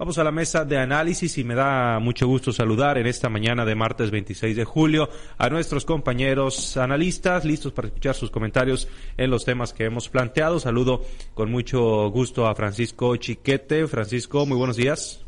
Vamos 0.00 0.16
a 0.16 0.24
la 0.24 0.32
mesa 0.32 0.64
de 0.64 0.78
análisis 0.78 1.36
y 1.36 1.44
me 1.44 1.54
da 1.54 1.98
mucho 2.00 2.26
gusto 2.26 2.54
saludar 2.54 2.96
en 2.96 3.06
esta 3.06 3.28
mañana 3.28 3.66
de 3.66 3.74
martes 3.74 4.10
26 4.10 4.56
de 4.56 4.64
julio 4.64 5.10
a 5.36 5.50
nuestros 5.50 5.84
compañeros 5.84 6.78
analistas 6.78 7.44
listos 7.44 7.74
para 7.74 7.88
escuchar 7.88 8.14
sus 8.14 8.30
comentarios 8.30 8.88
en 9.18 9.30
los 9.30 9.44
temas 9.44 9.74
que 9.74 9.84
hemos 9.84 10.08
planteado. 10.08 10.58
Saludo 10.58 11.02
con 11.34 11.50
mucho 11.50 12.08
gusto 12.08 12.46
a 12.46 12.54
Francisco 12.54 13.14
Chiquete. 13.16 13.86
Francisco, 13.88 14.46
muy 14.46 14.56
buenos 14.56 14.76
días. 14.76 15.22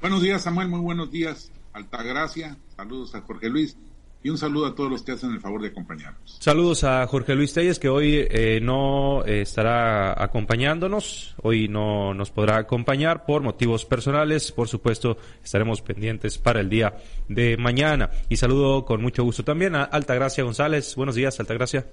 Buenos 0.00 0.22
días, 0.22 0.42
Samuel. 0.42 0.66
Muy 0.66 0.80
buenos 0.80 1.12
días. 1.12 1.52
Altagracia. 1.72 2.58
Saludos 2.74 3.14
a 3.14 3.20
Jorge 3.20 3.48
Luis 3.48 3.76
y 4.26 4.28
un 4.28 4.38
saludo 4.38 4.66
a 4.66 4.74
todos 4.74 4.90
los 4.90 5.04
que 5.04 5.12
hacen 5.12 5.30
el 5.30 5.40
favor 5.40 5.62
de 5.62 5.68
acompañarnos. 5.68 6.38
Saludos 6.40 6.82
a 6.82 7.06
Jorge 7.06 7.36
Luis 7.36 7.54
Telles, 7.54 7.78
que 7.78 7.88
hoy 7.88 8.26
eh, 8.28 8.58
no 8.60 9.24
eh, 9.24 9.42
estará 9.42 10.20
acompañándonos, 10.20 11.36
hoy 11.42 11.68
no 11.68 12.12
nos 12.12 12.32
podrá 12.32 12.56
acompañar 12.56 13.24
por 13.24 13.42
motivos 13.42 13.84
personales, 13.84 14.50
por 14.50 14.66
supuesto 14.66 15.16
estaremos 15.44 15.80
pendientes 15.80 16.38
para 16.38 16.58
el 16.58 16.68
día 16.68 16.96
de 17.28 17.56
mañana. 17.56 18.10
Y 18.28 18.36
saludo 18.36 18.84
con 18.84 19.00
mucho 19.00 19.22
gusto 19.22 19.44
también 19.44 19.76
a 19.76 19.84
Altagracia 19.84 20.42
González. 20.42 20.96
Buenos 20.96 21.14
días, 21.14 21.38
Altagracia. 21.38 21.86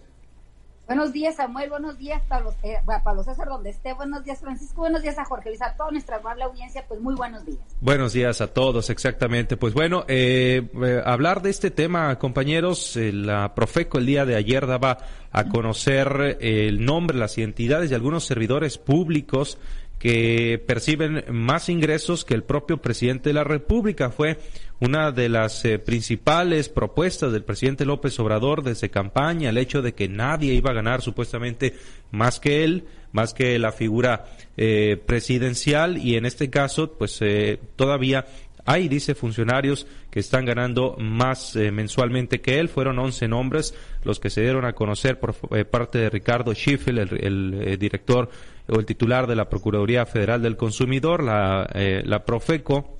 Buenos 0.85 1.13
días, 1.13 1.37
Samuel. 1.37 1.69
Buenos 1.69 1.97
días, 1.97 2.21
Pablo, 2.27 2.53
eh, 2.61 2.75
Pablo 3.03 3.23
César, 3.23 3.47
donde 3.47 3.69
esté. 3.69 3.93
Buenos 3.93 4.25
días, 4.25 4.41
Francisco. 4.41 4.81
Buenos 4.81 5.01
días 5.01 5.17
a 5.17 5.23
Jorge 5.23 5.49
Luis, 5.49 5.61
a 5.61 5.75
toda 5.77 5.91
nuestra 5.91 6.17
amable 6.17 6.43
audiencia. 6.43 6.85
Pues 6.87 6.99
muy 6.99 7.15
buenos 7.15 7.45
días. 7.45 7.59
Buenos 7.79 8.11
días 8.11 8.41
a 8.41 8.47
todos, 8.47 8.89
exactamente. 8.89 9.55
Pues 9.55 9.73
bueno, 9.73 10.03
eh, 10.09 10.69
eh 10.83 11.01
hablar 11.05 11.41
de 11.41 11.51
este 11.51 11.71
tema, 11.71 12.19
compañeros. 12.19 12.97
Eh, 12.97 13.13
la 13.13 13.55
Profeco 13.55 13.97
el 13.97 14.05
día 14.05 14.25
de 14.25 14.35
ayer 14.35 14.67
daba 14.67 14.97
a 15.31 15.47
conocer 15.47 16.37
el 16.41 16.83
nombre, 16.83 17.17
las 17.17 17.37
identidades 17.37 17.89
de 17.89 17.95
algunos 17.95 18.25
servidores 18.25 18.77
públicos 18.77 19.57
que 20.03 20.61
perciben 20.67 21.23
más 21.29 21.69
ingresos 21.69 22.25
que 22.25 22.33
el 22.33 22.43
propio 22.43 22.81
presidente 22.81 23.29
de 23.29 23.35
la 23.35 23.45
República. 23.45 24.09
Fue 24.09 24.37
una 24.81 25.13
de 25.13 25.29
las 25.29 25.63
eh, 25.63 25.79
principales 25.79 26.67
propuestas 26.67 27.31
del 27.31 27.45
presidente 27.45 27.85
López 27.85 28.19
Obrador 28.19 28.63
desde 28.63 28.89
campaña, 28.89 29.49
el 29.49 29.57
hecho 29.57 29.81
de 29.81 29.93
que 29.93 30.09
nadie 30.09 30.55
iba 30.55 30.71
a 30.71 30.73
ganar 30.73 31.01
supuestamente 31.01 31.75
más 32.11 32.41
que 32.41 32.65
él, 32.65 32.83
más 33.13 33.33
que 33.33 33.57
la 33.57 33.71
figura 33.71 34.25
eh, 34.57 35.01
presidencial 35.05 35.97
y 35.97 36.17
en 36.17 36.25
este 36.25 36.49
caso, 36.49 36.91
pues 36.97 37.19
eh, 37.21 37.61
todavía 37.77 38.25
hay, 38.65 38.87
dice, 38.87 39.15
funcionarios 39.15 39.87
que 40.09 40.19
están 40.19 40.45
ganando 40.45 40.95
más 40.97 41.55
mensualmente 41.55 42.41
que 42.41 42.59
él. 42.59 42.69
Fueron 42.69 42.99
11 42.99 43.27
nombres 43.27 43.75
los 44.03 44.19
que 44.19 44.29
se 44.29 44.41
dieron 44.41 44.65
a 44.65 44.73
conocer 44.73 45.19
por 45.19 45.35
parte 45.67 45.97
de 45.97 46.09
Ricardo 46.09 46.53
Schiffel, 46.53 46.97
el, 46.99 47.77
director 47.77 48.29
o 48.67 48.79
el 48.79 48.85
titular 48.85 49.27
de 49.27 49.35
la 49.35 49.49
Procuraduría 49.49 50.05
Federal 50.05 50.41
del 50.41 50.55
Consumidor, 50.55 51.23
la, 51.23 51.69
la 51.73 52.23
Profeco. 52.23 52.97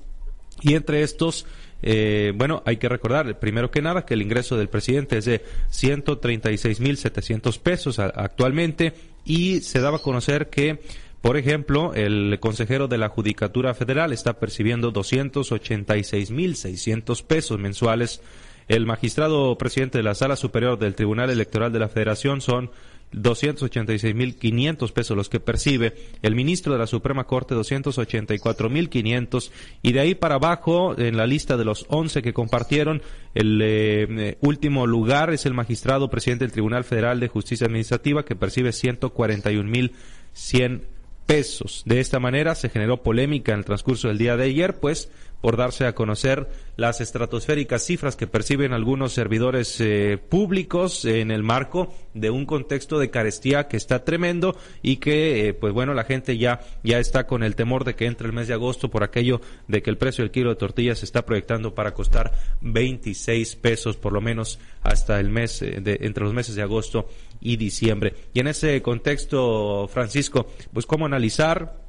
Y 0.60 0.74
entre 0.74 1.02
estos 1.02 1.46
eh, 1.86 2.32
bueno, 2.34 2.62
hay 2.64 2.78
que 2.78 2.88
recordar, 2.88 3.38
primero 3.38 3.70
que 3.70 3.82
nada, 3.82 4.06
que 4.06 4.14
el 4.14 4.22
ingreso 4.22 4.56
del 4.56 4.70
presidente 4.70 5.18
es 5.18 5.26
de 5.26 5.42
136.700 5.70 7.58
pesos 7.58 7.98
actualmente 7.98 8.94
y 9.26 9.60
se 9.60 9.80
daba 9.80 9.98
a 9.98 10.00
conocer 10.00 10.48
que 10.48 10.80
por 11.24 11.36
ejemplo, 11.38 11.94
el 11.94 12.38
consejero 12.38 12.86
de 12.86 12.98
la 12.98 13.08
Judicatura 13.08 13.72
Federal 13.72 14.12
está 14.12 14.34
percibiendo 14.34 14.92
286.600 14.92 17.24
pesos 17.24 17.58
mensuales. 17.58 18.20
El 18.68 18.84
magistrado 18.84 19.56
presidente 19.56 19.96
de 19.96 20.04
la 20.04 20.14
Sala 20.14 20.36
Superior 20.36 20.78
del 20.78 20.94
Tribunal 20.94 21.30
Electoral 21.30 21.72
de 21.72 21.78
la 21.78 21.88
Federación 21.88 22.42
son 22.42 22.70
286.500 23.14 24.92
pesos 24.92 25.16
los 25.16 25.30
que 25.30 25.40
percibe, 25.40 25.94
el 26.20 26.34
ministro 26.34 26.74
de 26.74 26.78
la 26.78 26.86
Suprema 26.86 27.24
Corte 27.24 27.54
284.500 27.54 29.50
y 29.80 29.92
de 29.92 30.00
ahí 30.00 30.14
para 30.14 30.34
abajo 30.34 30.94
en 30.98 31.16
la 31.16 31.26
lista 31.26 31.56
de 31.56 31.64
los 31.64 31.86
11 31.88 32.20
que 32.20 32.34
compartieron, 32.34 33.00
el 33.34 33.60
eh, 33.62 34.36
último 34.42 34.86
lugar 34.86 35.32
es 35.32 35.46
el 35.46 35.54
magistrado 35.54 36.10
presidente 36.10 36.44
del 36.44 36.52
Tribunal 36.52 36.84
Federal 36.84 37.18
de 37.18 37.28
Justicia 37.28 37.66
Administrativa 37.66 38.26
que 38.26 38.36
percibe 38.36 38.72
141.100 38.72 40.82
pesos. 41.26 41.82
De 41.86 42.00
esta 42.00 42.18
manera 42.20 42.54
se 42.54 42.68
generó 42.68 43.02
polémica 43.02 43.52
en 43.52 43.58
el 43.58 43.64
transcurso 43.64 44.08
del 44.08 44.18
día 44.18 44.36
de 44.36 44.44
ayer, 44.44 44.80
pues 44.80 45.10
por 45.44 45.58
darse 45.58 45.84
a 45.84 45.94
conocer 45.94 46.48
las 46.76 47.02
estratosféricas 47.02 47.84
cifras 47.84 48.16
que 48.16 48.26
perciben 48.26 48.72
algunos 48.72 49.12
servidores 49.12 49.78
eh, 49.78 50.16
públicos 50.16 51.04
en 51.04 51.30
el 51.30 51.42
marco 51.42 51.92
de 52.14 52.30
un 52.30 52.46
contexto 52.46 52.98
de 52.98 53.10
carestía 53.10 53.68
que 53.68 53.76
está 53.76 54.04
tremendo 54.04 54.56
y 54.80 54.96
que, 54.96 55.48
eh, 55.48 55.52
pues 55.52 55.74
bueno, 55.74 55.92
la 55.92 56.04
gente 56.04 56.38
ya, 56.38 56.60
ya 56.82 56.98
está 56.98 57.26
con 57.26 57.42
el 57.42 57.56
temor 57.56 57.84
de 57.84 57.94
que 57.94 58.06
entre 58.06 58.26
el 58.26 58.32
mes 58.32 58.48
de 58.48 58.54
agosto 58.54 58.88
por 58.88 59.04
aquello 59.04 59.42
de 59.68 59.82
que 59.82 59.90
el 59.90 59.98
precio 59.98 60.24
del 60.24 60.30
kilo 60.30 60.48
de 60.48 60.56
tortillas 60.56 61.00
se 61.00 61.04
está 61.04 61.26
proyectando 61.26 61.74
para 61.74 61.92
costar 61.92 62.32
26 62.62 63.56
pesos 63.56 63.98
por 63.98 64.14
lo 64.14 64.22
menos 64.22 64.58
hasta 64.80 65.20
el 65.20 65.28
mes, 65.28 65.60
eh, 65.60 65.78
de, 65.82 65.98
entre 66.00 66.24
los 66.24 66.32
meses 66.32 66.54
de 66.54 66.62
agosto 66.62 67.06
y 67.42 67.58
diciembre. 67.58 68.14
Y 68.32 68.40
en 68.40 68.46
ese 68.46 68.80
contexto, 68.80 69.88
Francisco, 69.88 70.46
pues 70.72 70.86
cómo 70.86 71.04
analizar 71.04 71.83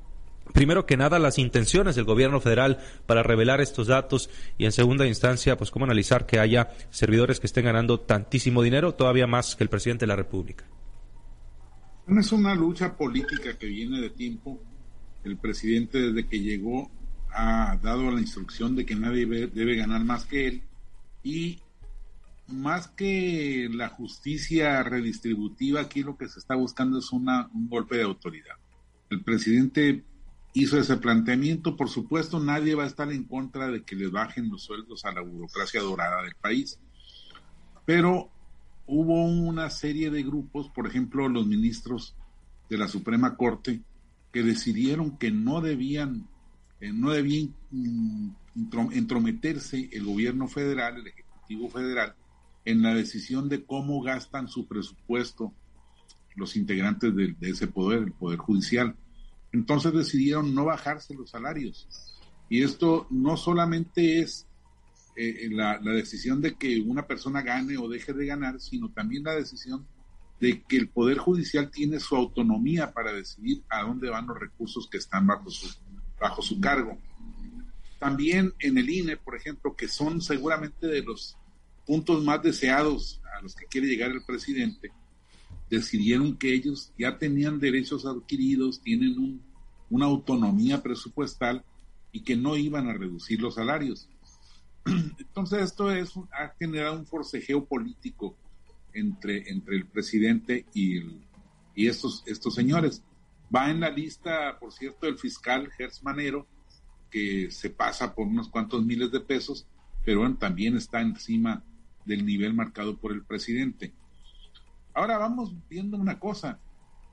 primero 0.55 0.85
que 0.85 0.95
nada 0.95 1.19
las 1.19 1.37
intenciones 1.37 1.97
del 1.97 2.05
gobierno 2.05 2.39
federal 2.39 2.79
para 3.05 3.23
revelar 3.23 3.59
estos 3.59 3.87
datos 3.87 4.29
y 4.57 4.63
en 4.63 4.71
segunda 4.71 5.05
instancia 5.05 5.57
pues 5.57 5.69
cómo 5.69 5.83
analizar 5.83 6.25
que 6.25 6.39
haya 6.39 6.69
servidores 6.91 7.41
que 7.41 7.47
estén 7.47 7.65
ganando 7.65 7.99
tantísimo 7.99 8.63
dinero 8.63 8.95
todavía 8.95 9.27
más 9.27 9.57
que 9.57 9.65
el 9.65 9.69
presidente 9.69 10.05
de 10.05 10.07
la 10.07 10.15
República. 10.15 10.63
Es 12.07 12.31
una 12.31 12.55
lucha 12.55 12.95
política 12.95 13.57
que 13.57 13.67
viene 13.67 13.99
de 13.99 14.09
tiempo. 14.09 14.57
El 15.25 15.35
presidente 15.35 15.99
desde 15.99 16.25
que 16.25 16.39
llegó 16.39 16.89
ha 17.31 17.77
dado 17.83 18.09
la 18.09 18.21
instrucción 18.21 18.77
de 18.77 18.85
que 18.85 18.95
nadie 18.95 19.25
debe, 19.25 19.75
ganar 19.75 20.05
más 20.05 20.23
que 20.23 20.47
él 20.47 20.61
y 21.21 21.59
más 22.47 22.87
que 22.87 23.67
la 23.73 23.89
justicia 23.89 24.81
redistributiva, 24.83 25.81
aquí 25.81 26.01
lo 26.01 26.15
que 26.15 26.29
se 26.29 26.39
está 26.39 26.55
buscando 26.55 26.99
es 26.99 27.11
una, 27.11 27.49
un 27.53 27.67
golpe 27.67 27.97
de 27.97 28.03
autoridad. 28.03 28.55
El 29.09 29.21
presidente 29.21 30.03
hizo 30.55 30.79
ese 30.79 30.97
planteamiento. 30.97 31.75
Por 31.75 31.89
supuesto, 31.89 32.39
nadie 32.39 32.75
va 32.75 32.85
a 32.85 32.87
estar 32.87 33.11
en 33.11 33.25
contra 33.25 33.67
de 33.67 33.83
que 33.83 33.95
le 33.95 34.07
bajen 34.07 34.49
los 34.49 34.63
sueldos 34.63 35.03
a 35.05 35.11
la 35.11 35.21
burocracia 35.21 35.81
dorada 35.81 36.23
del 36.23 36.33
país. 36.35 36.79
Pero 37.85 38.29
hubo 38.87 39.25
una 39.25 39.69
serie 39.69 40.09
de 40.09 40.23
grupos, 40.23 40.69
por 40.69 40.87
ejemplo, 40.87 41.27
los 41.27 41.45
ministros 41.45 42.15
de 42.69 42.77
la 42.77 42.87
Suprema 42.87 43.35
Corte, 43.35 43.81
que 44.31 44.43
decidieron 44.43 45.17
que 45.17 45.29
no 45.29 45.59
debían, 45.59 46.25
eh, 46.79 46.93
no 46.93 47.11
debían 47.11 47.53
mm, 47.71 48.29
entrometerse 48.93 49.89
el 49.91 50.05
gobierno 50.05 50.47
federal, 50.47 50.97
el 50.97 51.07
Ejecutivo 51.07 51.69
Federal, 51.69 52.15
en 52.63 52.81
la 52.81 52.95
decisión 52.95 53.49
de 53.49 53.65
cómo 53.65 54.01
gastan 54.01 54.47
su 54.47 54.67
presupuesto 54.67 55.53
los 56.35 56.55
integrantes 56.55 57.13
de 57.15 57.35
ese 57.41 57.67
poder, 57.67 58.03
el 58.03 58.11
Poder 58.11 58.39
Judicial 58.39 58.95
entonces 59.55 59.93
decidieron 59.93 60.53
no 60.53 60.65
bajarse 60.65 61.13
los 61.13 61.29
salarios. 61.29 61.87
Y 62.49 62.61
esto 62.61 63.07
no 63.09 63.37
solamente 63.37 64.19
es 64.19 64.45
eh, 65.15 65.47
la, 65.49 65.79
decisión 65.79 66.41
de 66.41 66.55
que 66.55 66.81
una 66.81 67.07
persona 67.07 67.41
gane 67.41 67.77
o 67.77 67.87
deje 67.87 68.11
de 68.11 68.25
ganar, 68.25 68.59
sino 68.59 68.91
también 68.91 69.23
la 69.23 69.33
decisión 69.33 69.87
de 70.41 70.61
que 70.63 70.75
el 70.75 70.89
Poder 70.89 71.17
Judicial 71.17 71.71
tiene 71.71 72.01
su 72.01 72.17
autonomía 72.17 72.91
para 72.91 73.13
decidir 73.13 73.63
a 73.69 73.83
dónde 73.83 74.09
van 74.09 74.27
los 74.27 74.37
recursos 74.37 74.89
que 74.91 74.97
están 74.97 75.25
bajo 75.25 75.49
su, 75.49 75.73
bajo 76.19 76.41
su 76.41 76.59
cargo. 76.59 76.97
También 77.97 78.53
en 78.59 78.77
el 78.77 78.89
INE, 78.89 79.15
por 79.15 79.37
ejemplo, 79.37 79.73
que 79.73 79.87
son 79.87 80.21
seguramente 80.21 80.85
de 80.85 81.01
los 81.01 81.37
puntos 81.87 82.21
más 82.25 82.43
deseados 82.43 83.21
a 83.37 83.41
los 83.41 83.55
que 83.55 83.67
quiere 83.67 83.87
llegar 83.87 84.11
el 84.11 84.25
presidente, 84.25 84.91
decidieron 85.69 86.37
que 86.37 86.53
ellos 86.53 86.91
ya 86.97 87.17
tenían 87.17 87.59
derechos 87.59 88.05
adquiridos, 88.05 88.81
tienen 88.81 89.41
una 89.89 90.05
autonomía 90.05 90.81
presupuestal 90.81 91.63
y 92.11 92.21
que 92.21 92.35
no 92.35 92.55
iban 92.55 92.87
a 92.87 92.93
reducir 92.93 93.41
los 93.41 93.55
salarios. 93.55 94.09
Entonces 94.85 95.63
esto 95.63 95.91
es, 95.91 96.13
ha 96.31 96.53
generado 96.59 96.97
un 96.97 97.05
forcejeo 97.05 97.65
político 97.65 98.37
entre, 98.93 99.49
entre 99.49 99.77
el 99.77 99.85
presidente 99.85 100.65
y, 100.73 100.99
y 101.75 101.87
estos, 101.87 102.23
estos 102.25 102.55
señores. 102.55 103.03
Va 103.53 103.69
en 103.69 103.79
la 103.79 103.89
lista, 103.89 104.57
por 104.59 104.71
cierto, 104.71 105.07
el 105.07 105.17
fiscal 105.17 105.69
Gertz 105.71 106.03
Manero, 106.03 106.47
que 107.11 107.51
se 107.51 107.69
pasa 107.69 108.13
por 108.13 108.27
unos 108.27 108.49
cuantos 108.49 108.83
miles 108.83 109.11
de 109.11 109.19
pesos, 109.19 109.67
pero 110.03 110.35
también 110.35 110.75
está 110.77 111.01
encima 111.01 111.63
del 112.05 112.25
nivel 112.25 112.53
marcado 112.53 112.97
por 112.97 113.11
el 113.11 113.23
presidente. 113.23 113.93
Ahora 114.95 115.17
vamos 115.17 115.53
viendo 115.69 115.97
una 115.97 116.17
cosa. 116.17 116.57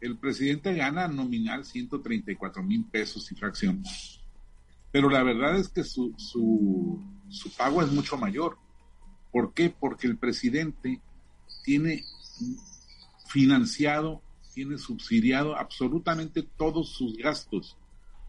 El 0.00 0.16
presidente 0.16 0.72
gana 0.72 1.08
nominal 1.08 1.64
134 1.64 2.62
mil 2.62 2.84
pesos 2.84 3.30
y 3.32 3.34
fracción. 3.34 3.82
Pero 4.92 5.10
la 5.10 5.24
verdad 5.24 5.58
es 5.58 5.68
que 5.68 5.82
su, 5.82 6.14
su, 6.16 7.02
su 7.28 7.50
pago 7.50 7.82
es 7.82 7.90
mucho 7.90 8.16
mayor. 8.16 8.56
¿Por 9.32 9.52
qué? 9.52 9.68
Porque 9.68 10.06
el 10.06 10.16
presidente 10.16 11.00
tiene 11.64 12.04
financiado, 13.26 14.22
tiene 14.54 14.78
subsidiado 14.78 15.56
absolutamente 15.56 16.42
todos 16.56 16.90
sus 16.90 17.16
gastos. 17.16 17.76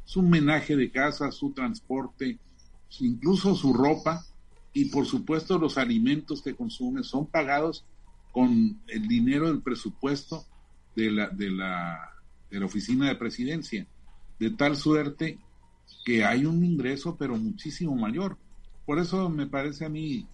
su 0.05 0.21
menaje 0.23 0.75
de 0.75 0.91
casa, 0.91 1.31
su 1.31 1.51
transporte, 1.51 2.39
incluso 2.99 3.55
su 3.55 3.71
ropa 3.71 4.25
y 4.73 4.85
por 4.85 5.05
supuesto 5.05 5.59
los 5.59 5.77
alimentos 5.77 6.41
que 6.41 6.55
consume 6.55 7.03
son 7.03 7.27
pagados 7.27 7.85
con 8.33 8.81
el 8.87 9.07
dinero 9.07 9.47
del 9.47 9.61
presupuesto 9.61 10.43
de 10.95 11.11
la, 11.11 11.29
de 11.29 11.51
la, 11.51 12.11
de 12.49 12.59
la 12.59 12.65
oficina 12.65 13.07
de 13.07 13.15
presidencia, 13.15 13.85
de 14.39 14.49
tal 14.49 14.75
suerte 14.75 15.37
que 16.03 16.25
hay 16.25 16.45
un 16.45 16.65
ingreso 16.65 17.15
pero 17.15 17.37
muchísimo 17.37 17.95
mayor. 17.95 18.37
Por 18.87 18.97
eso 18.97 19.29
me 19.29 19.45
parece 19.45 19.85
a 19.85 19.89
mí 19.89 20.27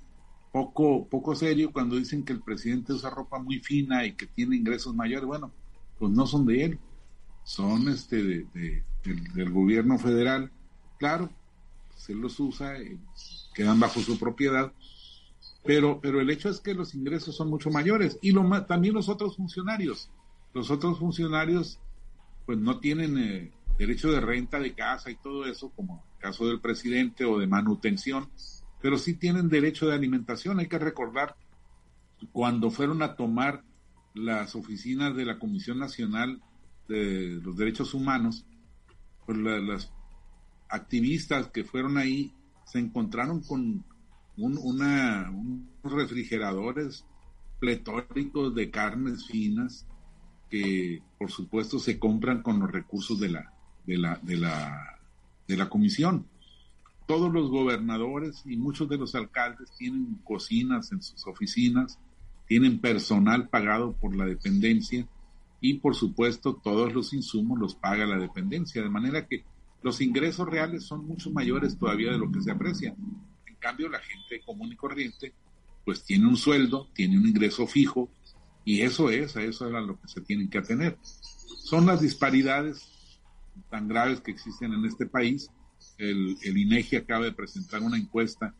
poco, 0.53 1.07
poco 1.07 1.35
serio 1.35 1.71
cuando 1.73 1.97
dicen 1.97 2.23
que 2.23 2.31
el 2.31 2.41
presidente 2.41 2.93
usa 2.93 3.09
ropa 3.09 3.37
muy 3.37 3.59
fina 3.59 4.05
y 4.05 4.13
que 4.13 4.27
tiene 4.27 4.55
ingresos 4.55 4.95
mayores. 4.95 5.27
Bueno, 5.27 5.51
pues 5.99 6.09
no 6.11 6.25
son 6.25 6.45
de 6.45 6.63
él, 6.63 6.79
son 7.43 7.89
este 7.89 8.23
de, 8.23 8.83
del, 9.03 9.51
gobierno 9.51 9.99
federal. 9.99 10.51
Claro, 10.97 11.29
se 11.97 12.15
los 12.15 12.39
usa, 12.39 12.77
eh, 12.77 12.97
quedan 13.53 13.77
bajo 13.77 13.99
su 13.99 14.17
propiedad, 14.17 14.71
pero, 15.63 15.99
pero 16.01 16.21
el 16.21 16.29
hecho 16.29 16.49
es 16.49 16.59
que 16.59 16.73
los 16.73 16.95
ingresos 16.95 17.35
son 17.35 17.49
mucho 17.49 17.69
mayores 17.69 18.17
y 18.21 18.31
lo, 18.31 18.65
también 18.65 18.93
los 18.93 19.09
otros 19.09 19.35
funcionarios. 19.35 20.09
Los 20.53 20.71
otros 20.71 20.99
funcionarios 20.99 21.79
pues 22.45 22.57
no 22.57 22.79
tienen 22.79 23.17
eh, 23.17 23.51
derecho 23.77 24.11
de 24.11 24.19
renta 24.19 24.59
de 24.59 24.73
casa 24.73 25.11
y 25.11 25.15
todo 25.15 25.45
eso, 25.45 25.69
como 25.75 26.03
el 26.15 26.21
caso 26.21 26.47
del 26.47 26.59
presidente 26.59 27.25
o 27.25 27.37
de 27.37 27.47
manutención, 27.47 28.29
pero 28.81 28.97
sí 28.97 29.13
tienen 29.13 29.49
derecho 29.49 29.87
de 29.87 29.95
alimentación. 29.95 30.59
Hay 30.59 30.67
que 30.67 30.79
recordar 30.79 31.35
cuando 32.31 32.71
fueron 32.71 33.01
a 33.01 33.15
tomar 33.15 33.63
las 34.13 34.55
oficinas 34.55 35.15
de 35.15 35.25
la 35.25 35.39
Comisión 35.39 35.79
Nacional 35.79 36.41
de 36.87 37.39
los 37.43 37.55
Derechos 37.55 37.93
Humanos, 37.93 38.45
pues 39.25 39.37
las 39.37 39.91
activistas 40.69 41.47
que 41.47 41.63
fueron 41.63 41.97
ahí 41.97 42.33
se 42.65 42.79
encontraron 42.79 43.41
con 43.41 43.85
una, 44.39 45.29
unos 45.31 45.67
refrigeradores 45.83 47.05
pletóricos 47.59 48.55
de 48.55 48.71
carnes 48.71 49.25
finas 49.27 49.85
que 50.49 51.01
por 51.17 51.29
supuesto 51.29 51.79
se 51.79 51.99
compran 51.99 52.41
con 52.41 52.59
los 52.59 52.71
recursos 52.71 53.19
de 53.19 53.29
la, 53.29 53.53
de 53.85 53.97
la, 53.97 54.19
de 54.23 54.37
la, 54.37 54.99
de 55.47 55.57
la 55.57 55.69
comisión 55.69 56.25
todos 57.09 57.33
los 57.33 57.49
gobernadores 57.49 58.43
y 58.45 58.55
muchos 58.55 58.87
de 58.87 58.99
los 58.99 59.15
alcaldes 59.15 59.71
tienen 59.75 60.19
cocinas 60.23 60.91
en 60.91 61.01
sus 61.01 61.25
oficinas, 61.25 61.97
tienen 62.45 62.77
personal 62.77 63.49
pagado 63.49 63.93
por 63.93 64.15
la 64.15 64.25
dependencia 64.25 65.07
y 65.59 65.79
por 65.79 65.95
supuesto 65.95 66.53
todos 66.63 66.93
los 66.93 67.11
insumos 67.11 67.57
los 67.57 67.73
paga 67.73 68.05
la 68.05 68.19
dependencia, 68.19 68.83
de 68.83 68.91
manera 68.91 69.25
que 69.25 69.43
los 69.81 70.01
ingresos 70.01 70.47
reales 70.47 70.83
son 70.83 71.07
mucho 71.07 71.31
mayores 71.31 71.79
todavía 71.79 72.11
de 72.11 72.19
lo 72.19 72.31
que 72.31 72.43
se 72.43 72.51
aprecia. 72.51 72.93
Cambio, 73.59 73.89
la 73.89 73.99
gente 73.99 74.41
común 74.45 74.71
y 74.71 74.75
corriente 74.75 75.33
pues 75.85 76.03
tiene 76.03 76.27
un 76.27 76.37
sueldo, 76.37 76.87
tiene 76.93 77.17
un 77.17 77.27
ingreso 77.27 77.65
fijo 77.65 78.09
y 78.65 78.81
eso 78.81 79.09
es, 79.09 79.35
a 79.35 79.41
eso 79.41 79.65
es 79.65 79.71
lo 79.71 79.99
que 79.99 80.07
se 80.07 80.21
tienen 80.21 80.49
que 80.49 80.59
atener. 80.59 80.97
Son 81.63 81.85
las 81.85 82.01
disparidades 82.01 82.87
tan 83.69 83.87
graves 83.87 84.21
que 84.21 84.31
existen 84.31 84.73
en 84.73 84.85
este 84.85 85.05
país 85.05 85.49
el, 85.99 86.37
INEGI 86.43 86.97
acaba 86.97 87.25
de 87.25 87.33
presentar 87.33 87.81
una 87.81 87.97
encuesta 87.97 88.53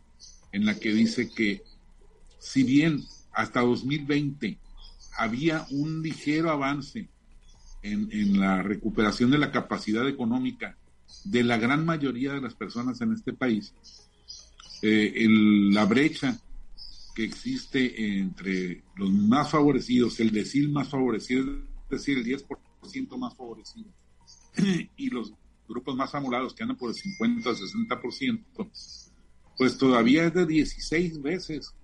en 0.52 0.66
la 0.66 0.76
que 0.76 0.92
dice 0.92 1.30
que 1.30 1.64
si 2.38 2.64
bien 2.64 3.04
hasta 3.32 3.62
2020 3.62 4.58
había 5.18 5.66
un 5.72 6.02
ligero 6.02 6.50
avance 6.50 7.10
en, 7.82 8.40
la 8.40 8.62
recuperación 8.62 9.32
de 9.32 9.38
la 9.38 9.52
capacidad 9.52 10.08
económica 10.08 10.78
de 11.24 11.44
la 11.44 11.58
gran 11.58 11.86
mayoría 11.86 12.34
de 12.34 12.42
las 12.42 12.56
personas 12.56 13.00
en 13.02 13.14
este 13.14 13.34
país, 13.34 13.74
eh, 14.82 15.14
el, 15.16 15.74
la 15.74 15.86
brecha 15.86 16.40
que 17.16 17.24
existe 17.24 18.18
entre 18.18 18.84
los 18.96 19.12
más 19.12 19.52
favorecidos, 19.52 20.20
el 20.20 20.32
decil 20.32 20.70
más 20.70 20.90
favorecido, 20.90 21.44
es 21.90 21.90
decir, 21.90 22.18
el 22.18 22.26
10% 22.26 23.18
más 23.18 23.36
favorecido, 23.36 23.90
y 24.98 25.10
los 25.10 25.34
grupos 25.68 25.96
más 25.96 26.16
amolados 26.16 26.54
que 26.54 26.64
andan 26.64 26.78
por 26.78 26.90
el 26.90 26.96
50 26.96 27.50
o 27.50 27.54
60%, 27.54 28.44
pues 29.58 29.78
todavía 29.78 30.26
es 30.26 30.34
de 30.34 30.46
16 30.46 31.22
veces. 31.22 31.76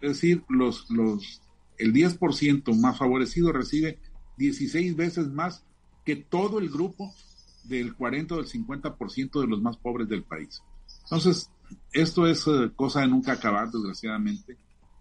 Es 0.00 0.10
decir, 0.10 0.44
los, 0.48 0.88
los, 0.90 1.40
el 1.78 1.92
10% 1.92 2.78
más 2.78 2.98
favorecido 2.98 3.52
recibe 3.52 3.98
16 4.36 4.94
veces 4.94 5.28
más 5.28 5.64
que 6.04 6.16
todo 6.16 6.58
el 6.58 6.68
grupo 6.68 7.14
del 7.64 7.94
40 7.94 8.34
o 8.34 8.38
del 8.38 8.46
50% 8.46 9.40
de 9.40 9.46
los 9.46 9.60
más 9.60 9.76
pobres 9.78 10.08
del 10.08 10.22
país. 10.22 10.62
Entonces, 11.04 11.50
esto 11.92 12.26
es 12.26 12.46
eh, 12.46 12.70
cosa 12.74 13.00
de 13.00 13.08
nunca 13.08 13.32
acabar, 13.32 13.70
desgraciadamente. 13.70 14.56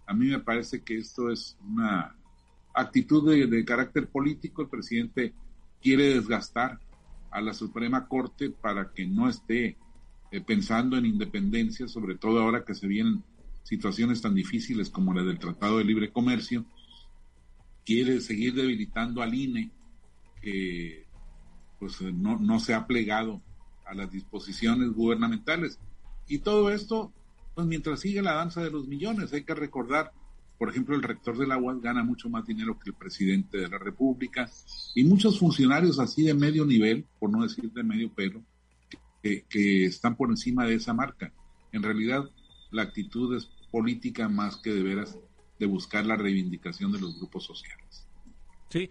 A 0.05 0.13
mí 0.13 0.27
me 0.27 0.39
parece 0.39 0.81
que 0.81 0.97
esto 0.97 1.29
es 1.31 1.57
una 1.65 2.15
actitud 2.73 3.29
de, 3.29 3.65
carácter 3.65 4.07
político. 4.07 4.61
El 4.61 4.69
presidente 4.69 5.33
quiere 5.81 6.13
desgastar 6.13 6.79
a 7.31 7.41
la 7.41 7.53
Suprema 7.53 8.07
Corte 8.07 8.49
para 8.49 8.91
que 8.91 9.05
no 9.05 9.27
esté 9.27 9.77
eh, 10.31 10.41
pensando 10.41 10.97
en 10.97 11.05
independencia, 11.05 11.87
sobre 11.87 12.15
todo 12.15 12.39
ahora 12.39 12.63
que 12.63 12.75
se 12.75 12.87
vienen 12.87 13.23
situaciones 13.63 14.21
tan 14.21 14.35
difíciles 14.35 14.89
como 14.89 15.13
la 15.13 15.23
del 15.23 15.39
Tratado 15.39 15.79
de 15.79 15.85
Libre 15.85 16.11
Comercio, 16.11 16.65
quiere 17.83 18.21
seguir 18.21 18.53
debilitando 18.53 19.21
al 19.21 19.33
INE, 19.33 19.71
que 20.41 21.05
pues 21.79 21.99
eh, 22.01 22.11
no, 22.13 22.37
no 22.39 22.59
se 22.59 22.73
ha 22.73 22.85
plegado 22.85 23.41
a 23.85 23.93
las 23.93 24.11
disposiciones 24.11 24.91
gubernamentales. 24.91 25.79
Y 26.27 26.39
todo 26.39 26.69
esto, 26.69 27.11
pues 27.53 27.67
mientras 27.67 27.99
sigue 27.99 28.21
la 28.21 28.33
danza 28.33 28.63
de 28.63 28.71
los 28.71 28.87
millones, 28.87 29.33
hay 29.33 29.43
que 29.43 29.55
recordar 29.55 30.11
por 30.57 30.69
ejemplo, 30.69 30.95
el 30.95 31.03
rector 31.03 31.37
de 31.37 31.47
la 31.47 31.59
gana 31.81 32.03
mucho 32.03 32.29
más 32.29 32.45
dinero 32.45 32.79
que 32.79 32.89
el 32.89 32.95
presidente 32.95 33.57
de 33.57 33.67
la 33.67 33.77
República 33.77 34.49
y 34.93 35.03
muchos 35.03 35.39
funcionarios 35.39 35.99
así 35.99 36.23
de 36.23 36.33
medio 36.33 36.65
nivel, 36.65 37.05
por 37.19 37.29
no 37.29 37.43
decir 37.43 37.71
de 37.71 37.83
medio 37.83 38.11
pelo, 38.13 38.41
que, 39.21 39.85
están 39.85 40.15
por 40.15 40.29
encima 40.29 40.65
de 40.65 40.75
esa 40.75 40.93
marca. 40.93 41.33
En 41.71 41.83
realidad, 41.83 42.29
la 42.71 42.83
actitud 42.83 43.35
es 43.35 43.49
política 43.69 44.29
más 44.29 44.57
que 44.57 44.71
de 44.71 44.83
veras 44.83 45.17
de 45.59 45.65
buscar 45.65 46.05
la 46.05 46.15
reivindicación 46.15 46.91
de 46.91 47.01
los 47.01 47.17
grupos 47.17 47.43
sociales. 47.43 48.07
Sí, 48.69 48.89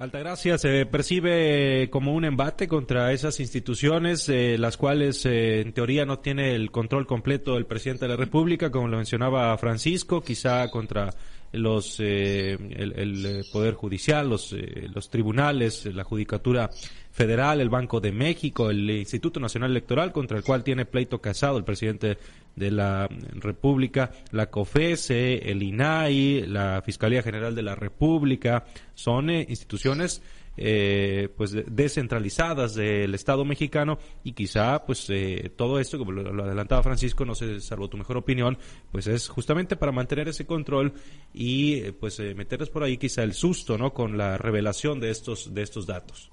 Altagracia 0.00 0.56
se 0.56 0.86
percibe 0.86 1.90
como 1.90 2.14
un 2.14 2.24
embate 2.24 2.66
contra 2.66 3.12
esas 3.12 3.38
instituciones, 3.38 4.30
eh, 4.30 4.56
las 4.58 4.78
cuales 4.78 5.26
eh, 5.26 5.60
en 5.60 5.74
teoría 5.74 6.06
no 6.06 6.20
tiene 6.20 6.54
el 6.54 6.70
control 6.70 7.06
completo 7.06 7.58
el 7.58 7.66
presidente 7.66 8.06
de 8.06 8.12
la 8.12 8.16
República, 8.16 8.70
como 8.70 8.88
lo 8.88 8.96
mencionaba 8.96 9.54
Francisco, 9.58 10.22
quizá 10.22 10.70
contra 10.70 11.10
los 11.52 12.00
eh, 12.00 12.56
el, 12.70 13.44
poder 13.52 13.74
judicial, 13.74 14.30
los 14.30 14.56
los 14.94 15.10
tribunales, 15.10 15.84
la 15.94 16.04
judicatura 16.04 16.70
federal, 17.10 17.60
el 17.60 17.68
Banco 17.68 18.00
de 18.00 18.12
México, 18.12 18.70
el 18.70 18.88
Instituto 18.90 19.40
Nacional 19.40 19.70
Electoral, 19.70 20.12
contra 20.12 20.36
el 20.36 20.44
cual 20.44 20.64
tiene 20.64 20.84
pleito 20.84 21.20
casado 21.20 21.58
el 21.58 21.64
presidente 21.64 22.18
de 22.56 22.70
la 22.70 23.08
República, 23.34 24.10
la 24.32 24.50
COFESE, 24.50 25.50
el 25.50 25.62
INAI, 25.62 26.46
la 26.46 26.82
Fiscalía 26.84 27.22
General 27.22 27.54
de 27.54 27.62
la 27.62 27.74
República, 27.74 28.64
son 28.94 29.30
eh, 29.30 29.46
instituciones 29.48 30.22
eh, 30.56 31.28
pues 31.36 31.56
descentralizadas 31.66 32.74
del 32.74 33.14
Estado 33.14 33.44
mexicano 33.44 33.98
y 34.24 34.32
quizá 34.32 34.84
pues 34.84 35.08
eh, 35.08 35.50
todo 35.56 35.78
esto 35.78 35.96
como 35.96 36.12
lo, 36.12 36.44
adelantaba 36.44 36.82
Francisco 36.82 37.24
no 37.24 37.34
sé 37.36 37.60
salvo 37.60 37.88
tu 37.88 37.96
mejor 37.96 38.16
opinión 38.16 38.58
pues 38.90 39.06
es 39.06 39.28
justamente 39.28 39.76
para 39.76 39.92
mantener 39.92 40.28
ese 40.28 40.46
control 40.46 40.92
y 41.32 41.92
pues 41.92 42.18
meterles 42.34 42.68
por 42.68 42.82
ahí 42.82 42.98
quizá 42.98 43.22
el 43.22 43.32
susto 43.32 43.78
no 43.78 43.94
con 43.94 44.18
la 44.18 44.36
revelación 44.36 44.98
de 44.98 45.10
estos 45.10 45.54
de 45.54 45.62
estos 45.62 45.86
datos 45.86 46.30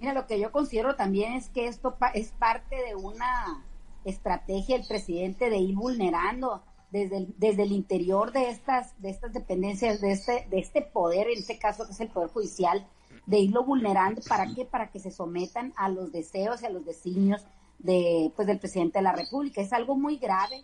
mira 0.00 0.12
lo 0.12 0.26
que 0.26 0.38
yo 0.40 0.52
considero 0.52 0.96
también 0.96 1.34
es 1.34 1.48
que 1.48 1.66
esto 1.66 1.96
es 2.14 2.30
parte 2.32 2.76
de 2.76 2.94
una 2.94 3.64
estrategia 4.04 4.78
del 4.78 4.86
presidente 4.86 5.50
de 5.50 5.58
ir 5.58 5.74
vulnerando 5.74 6.62
desde 6.90 7.18
el, 7.18 7.34
desde 7.36 7.64
el 7.64 7.72
interior 7.72 8.32
de 8.32 8.50
estas, 8.50 9.00
de 9.00 9.10
estas 9.10 9.32
dependencias, 9.32 10.00
de 10.00 10.12
este, 10.12 10.46
de 10.50 10.58
este 10.58 10.82
poder, 10.82 11.28
en 11.28 11.38
este 11.38 11.58
caso 11.58 11.84
que 11.84 11.92
es 11.92 12.00
el 12.00 12.08
Poder 12.08 12.30
Judicial, 12.30 12.86
de 13.26 13.38
irlo 13.40 13.64
vulnerando, 13.64 14.22
¿para 14.26 14.46
qué? 14.54 14.64
Para 14.64 14.90
que 14.90 15.00
se 15.00 15.10
sometan 15.10 15.74
a 15.76 15.90
los 15.90 16.12
deseos 16.12 16.62
y 16.62 16.66
a 16.66 16.70
los 16.70 16.86
designios 16.86 17.44
de, 17.78 18.32
pues, 18.34 18.48
del 18.48 18.58
presidente 18.58 18.98
de 18.98 19.02
la 19.02 19.12
República. 19.12 19.60
Es 19.60 19.72
algo 19.72 19.96
muy 19.96 20.16
grave 20.16 20.62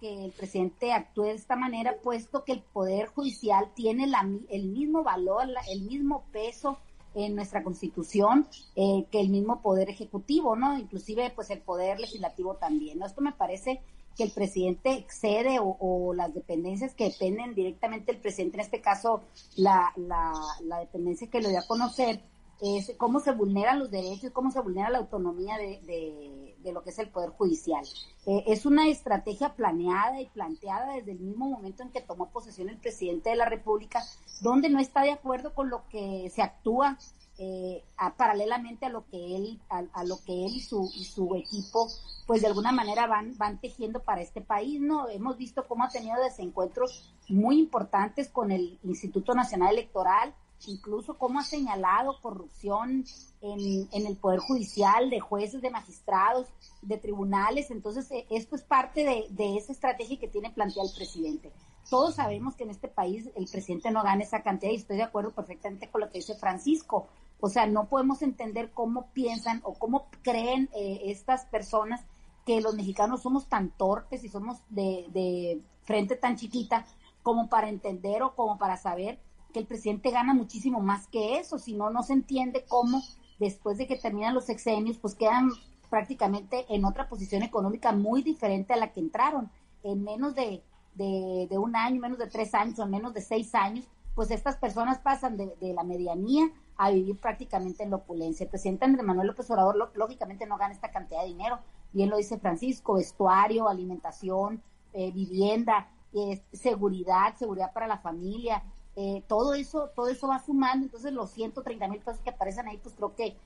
que 0.00 0.24
el 0.24 0.32
presidente 0.32 0.92
actúe 0.92 1.24
de 1.24 1.32
esta 1.32 1.56
manera, 1.56 1.96
puesto 2.02 2.44
que 2.44 2.52
el 2.52 2.62
Poder 2.62 3.08
Judicial 3.08 3.70
tiene 3.74 4.06
la, 4.06 4.26
el 4.48 4.68
mismo 4.68 5.02
valor, 5.02 5.46
el 5.70 5.82
mismo 5.82 6.24
peso 6.32 6.78
en 7.16 7.34
nuestra 7.34 7.64
constitución 7.64 8.46
eh, 8.76 9.06
que 9.10 9.20
el 9.20 9.30
mismo 9.30 9.62
poder 9.62 9.90
ejecutivo, 9.90 10.54
¿no? 10.54 10.78
Inclusive 10.78 11.32
pues 11.34 11.50
el 11.50 11.60
poder 11.60 11.98
legislativo 11.98 12.54
también, 12.56 12.98
¿no? 12.98 13.06
Esto 13.06 13.22
me 13.22 13.32
parece 13.32 13.80
que 14.16 14.24
el 14.24 14.30
presidente 14.30 14.92
excede 14.92 15.58
o, 15.60 16.14
las 16.14 16.32
dependencias 16.32 16.94
que 16.94 17.10
dependen 17.10 17.54
directamente 17.54 18.12
del 18.12 18.20
presidente, 18.20 18.56
en 18.56 18.62
este 18.62 18.80
caso 18.80 19.22
la, 19.56 19.92
la, 19.96 20.32
la 20.64 20.78
dependencia 20.78 21.28
que 21.28 21.42
lo 21.42 21.48
dio 21.50 21.58
a 21.58 21.66
conocer, 21.66 22.22
es 22.60 22.92
cómo 22.96 23.20
se 23.20 23.32
vulneran 23.32 23.78
los 23.78 23.90
derechos, 23.90 24.32
cómo 24.32 24.50
se 24.50 24.60
vulnera 24.60 24.90
la 24.90 24.98
autonomía 24.98 25.58
de, 25.58 26.45
lo 26.72 26.82
que 26.82 26.90
es 26.90 26.98
el 26.98 27.08
Poder 27.08 27.30
Judicial. 27.30 27.84
Eh, 28.26 28.44
es 28.46 28.66
una 28.66 28.88
estrategia 28.88 29.54
planeada 29.54 30.20
y 30.20 30.26
planteada 30.26 30.94
desde 30.94 31.12
el 31.12 31.20
mismo 31.20 31.48
momento 31.48 31.82
en 31.82 31.90
que 31.90 32.00
tomó 32.00 32.30
posesión 32.30 32.68
el 32.68 32.78
presidente 32.78 33.30
de 33.30 33.36
la 33.36 33.46
República, 33.46 34.02
donde 34.40 34.68
no 34.68 34.80
está 34.80 35.02
de 35.02 35.12
acuerdo 35.12 35.54
con 35.54 35.70
lo 35.70 35.88
que 35.88 36.30
se 36.34 36.42
actúa 36.42 36.98
eh, 37.38 37.84
paralelamente 38.16 38.86
a 38.86 38.88
lo 38.88 39.04
que 39.08 39.36
él 39.36 39.60
a, 39.68 40.04
lo 40.04 40.16
que 40.24 40.46
él 40.46 40.54
y 40.54 40.60
su 40.60 40.90
y 40.94 41.04
su 41.04 41.34
equipo 41.34 41.86
pues 42.26 42.40
de 42.40 42.46
alguna 42.46 42.72
manera 42.72 43.06
van 43.06 43.36
van 43.36 43.60
tejiendo 43.60 44.02
para 44.02 44.22
este 44.22 44.40
país 44.40 44.80
no 44.80 45.10
hemos 45.10 45.36
visto 45.36 45.68
cómo 45.68 45.84
ha 45.84 45.90
tenido 45.90 46.16
desencuentros 46.22 47.14
muy 47.28 47.58
importantes 47.58 48.30
con 48.30 48.52
el 48.52 48.78
Instituto 48.84 49.34
Nacional 49.34 49.74
Electoral 49.74 50.34
incluso 50.66 51.18
cómo 51.18 51.38
ha 51.38 51.44
señalado 51.44 52.20
corrupción 52.20 53.04
en, 53.40 53.88
en 53.92 54.06
el 54.06 54.16
Poder 54.16 54.40
Judicial, 54.40 55.10
de 55.10 55.20
jueces, 55.20 55.60
de 55.62 55.70
magistrados, 55.70 56.48
de 56.82 56.98
tribunales. 56.98 57.70
Entonces, 57.70 58.10
eh, 58.10 58.26
esto 58.30 58.56
es 58.56 58.62
parte 58.62 59.04
de, 59.04 59.26
de 59.30 59.56
esa 59.56 59.72
estrategia 59.72 60.18
que 60.18 60.28
tiene 60.28 60.50
planteada 60.50 60.88
el 60.88 60.94
presidente. 60.94 61.52
Todos 61.88 62.16
sabemos 62.16 62.56
que 62.56 62.64
en 62.64 62.70
este 62.70 62.88
país 62.88 63.30
el 63.36 63.46
presidente 63.46 63.90
no 63.90 64.02
gana 64.02 64.24
esa 64.24 64.42
cantidad 64.42 64.72
y 64.72 64.76
estoy 64.76 64.96
de 64.96 65.04
acuerdo 65.04 65.32
perfectamente 65.32 65.88
con 65.88 66.00
lo 66.00 66.10
que 66.10 66.18
dice 66.18 66.34
Francisco. 66.34 67.06
O 67.40 67.48
sea, 67.48 67.66
no 67.66 67.88
podemos 67.88 68.22
entender 68.22 68.72
cómo 68.72 69.06
piensan 69.12 69.60
o 69.62 69.74
cómo 69.74 70.08
creen 70.22 70.68
eh, 70.74 71.02
estas 71.04 71.44
personas 71.46 72.04
que 72.44 72.60
los 72.60 72.74
mexicanos 72.74 73.22
somos 73.22 73.46
tan 73.46 73.70
torpes 73.70 74.24
y 74.24 74.28
somos 74.28 74.58
de, 74.70 75.06
de 75.12 75.60
frente 75.84 76.16
tan 76.16 76.36
chiquita 76.36 76.86
como 77.22 77.48
para 77.48 77.68
entender 77.68 78.22
o 78.22 78.34
como 78.34 78.56
para 78.56 78.76
saber 78.76 79.18
que 79.56 79.60
el 79.60 79.66
presidente 79.66 80.10
gana 80.10 80.34
muchísimo 80.34 80.80
más 80.80 81.06
que 81.06 81.38
eso, 81.38 81.58
si 81.58 81.72
no, 81.72 81.90
se 82.02 82.12
entiende 82.12 82.66
cómo 82.68 83.02
después 83.38 83.78
de 83.78 83.86
que 83.86 83.96
terminan 83.96 84.34
los 84.34 84.44
sexenios, 84.44 84.98
pues 84.98 85.14
quedan 85.14 85.48
prácticamente 85.88 86.66
en 86.68 86.84
otra 86.84 87.08
posición 87.08 87.42
económica 87.42 87.90
muy 87.92 88.20
diferente 88.20 88.74
a 88.74 88.76
la 88.76 88.92
que 88.92 89.00
entraron. 89.00 89.50
En 89.82 90.04
menos 90.04 90.34
de, 90.34 90.62
de, 90.94 91.56
un 91.56 91.74
año, 91.74 92.02
menos 92.02 92.18
de 92.18 92.26
tres 92.26 92.52
años 92.52 92.78
o 92.78 92.82
en 92.82 92.90
menos 92.90 93.14
de 93.14 93.22
seis 93.22 93.54
años, 93.54 93.88
pues 94.14 94.30
estas 94.30 94.56
personas 94.58 94.98
pasan 94.98 95.38
de, 95.38 95.56
la 95.72 95.84
medianía 95.84 96.50
a 96.76 96.90
vivir 96.90 97.18
prácticamente 97.18 97.82
en 97.82 97.88
la 97.88 97.96
opulencia. 97.96 98.44
El 98.44 98.50
presidente 98.50 98.84
Andrés 98.84 99.06
Manuel 99.06 99.28
López 99.28 99.50
Obrador 99.50 99.90
lógicamente 99.94 100.44
no 100.44 100.58
gana 100.58 100.74
esta 100.74 100.90
cantidad 100.90 101.22
de 101.22 101.28
dinero, 101.28 101.60
bien 101.94 102.10
lo 102.10 102.18
dice 102.18 102.38
Francisco, 102.38 102.96
vestuario, 102.96 103.70
alimentación, 103.70 104.62
eh, 104.92 105.10
vivienda, 105.12 105.88
eh, 106.12 106.42
seguridad, 106.52 107.34
seguridad 107.36 107.72
para 107.72 107.86
la 107.86 107.98
familia, 107.98 108.62
eh, 108.96 109.22
todo 109.28 109.54
eso, 109.54 109.90
todo 109.94 110.08
eso 110.08 110.28
va 110.28 110.38
sumando, 110.38 110.86
entonces 110.86 111.12
los 111.12 111.30
130 111.30 111.86
mil 111.88 112.00
pesos 112.00 112.22
que 112.22 112.30
aparecen 112.30 112.66
ahí, 112.66 112.78
pues 112.78 112.94
creo 112.94 113.14
que 113.14 113.36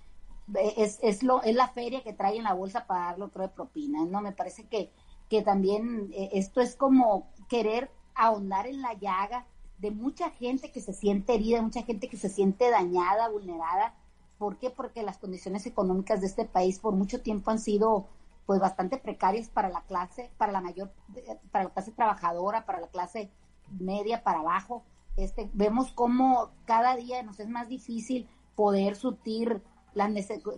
eh, 0.55 0.75
es, 0.77 0.99
es, 1.03 1.23
lo, 1.23 1.43
es 1.43 1.55
la 1.55 1.69
feria 1.69 2.03
que 2.03 2.13
trae 2.13 2.37
en 2.37 2.45
la 2.45 2.55
bolsa 2.55 2.87
para 2.87 3.07
darle 3.07 3.25
otro 3.25 3.43
de 3.43 3.49
propina, 3.49 4.05
¿no? 4.05 4.21
Me 4.21 4.33
parece 4.33 4.65
que, 4.65 4.91
que 5.29 5.43
también 5.43 6.11
eh, 6.13 6.31
esto 6.35 6.61
es 6.61 6.77
como 6.77 7.29
querer 7.49 7.91
ahondar 8.15 8.67
en 8.67 8.81
la 8.81 8.95
llaga 8.95 9.47
de 9.79 9.91
mucha 9.91 10.31
gente 10.31 10.71
que 10.71 10.81
se 10.81 10.93
siente 10.93 11.35
herida, 11.35 11.63
mucha 11.63 11.83
gente 11.83 12.09
que 12.09 12.17
se 12.17 12.29
siente 12.29 12.71
dañada, 12.71 13.29
vulnerada. 13.29 13.95
¿Por 14.39 14.59
qué? 14.59 14.71
Porque 14.71 15.03
las 15.03 15.19
condiciones 15.19 15.67
económicas 15.67 16.21
de 16.21 16.27
este 16.27 16.45
país 16.45 16.79
por 16.79 16.95
mucho 16.95 17.23
tiempo 17.23 17.51
han 17.51 17.59
sido 17.59 18.07
pues 18.47 18.61
bastante 18.61 18.99
precarias 18.99 19.49
para 19.49 19.69
la 19.69 19.83
clase, 19.83 20.31
para 20.37 20.53
la 20.53 20.61
mayor, 20.61 20.93
para 21.51 21.65
la 21.65 21.71
clase 21.71 21.93
trabajadora, 21.93 22.67
para 22.67 22.81
la 22.81 22.89
clase 22.89 23.31
media, 23.79 24.23
para 24.23 24.41
abajo. 24.41 24.83
Este, 25.17 25.51
vemos 25.53 25.93
cómo 25.93 26.51
cada 26.65 26.97
día 26.97 27.23
nos 27.23 27.41
es 27.41 27.49
más 27.49 27.69
difícil 27.69 28.29
poder 28.55 28.97
sutir 28.97 29.63
las 29.95 30.11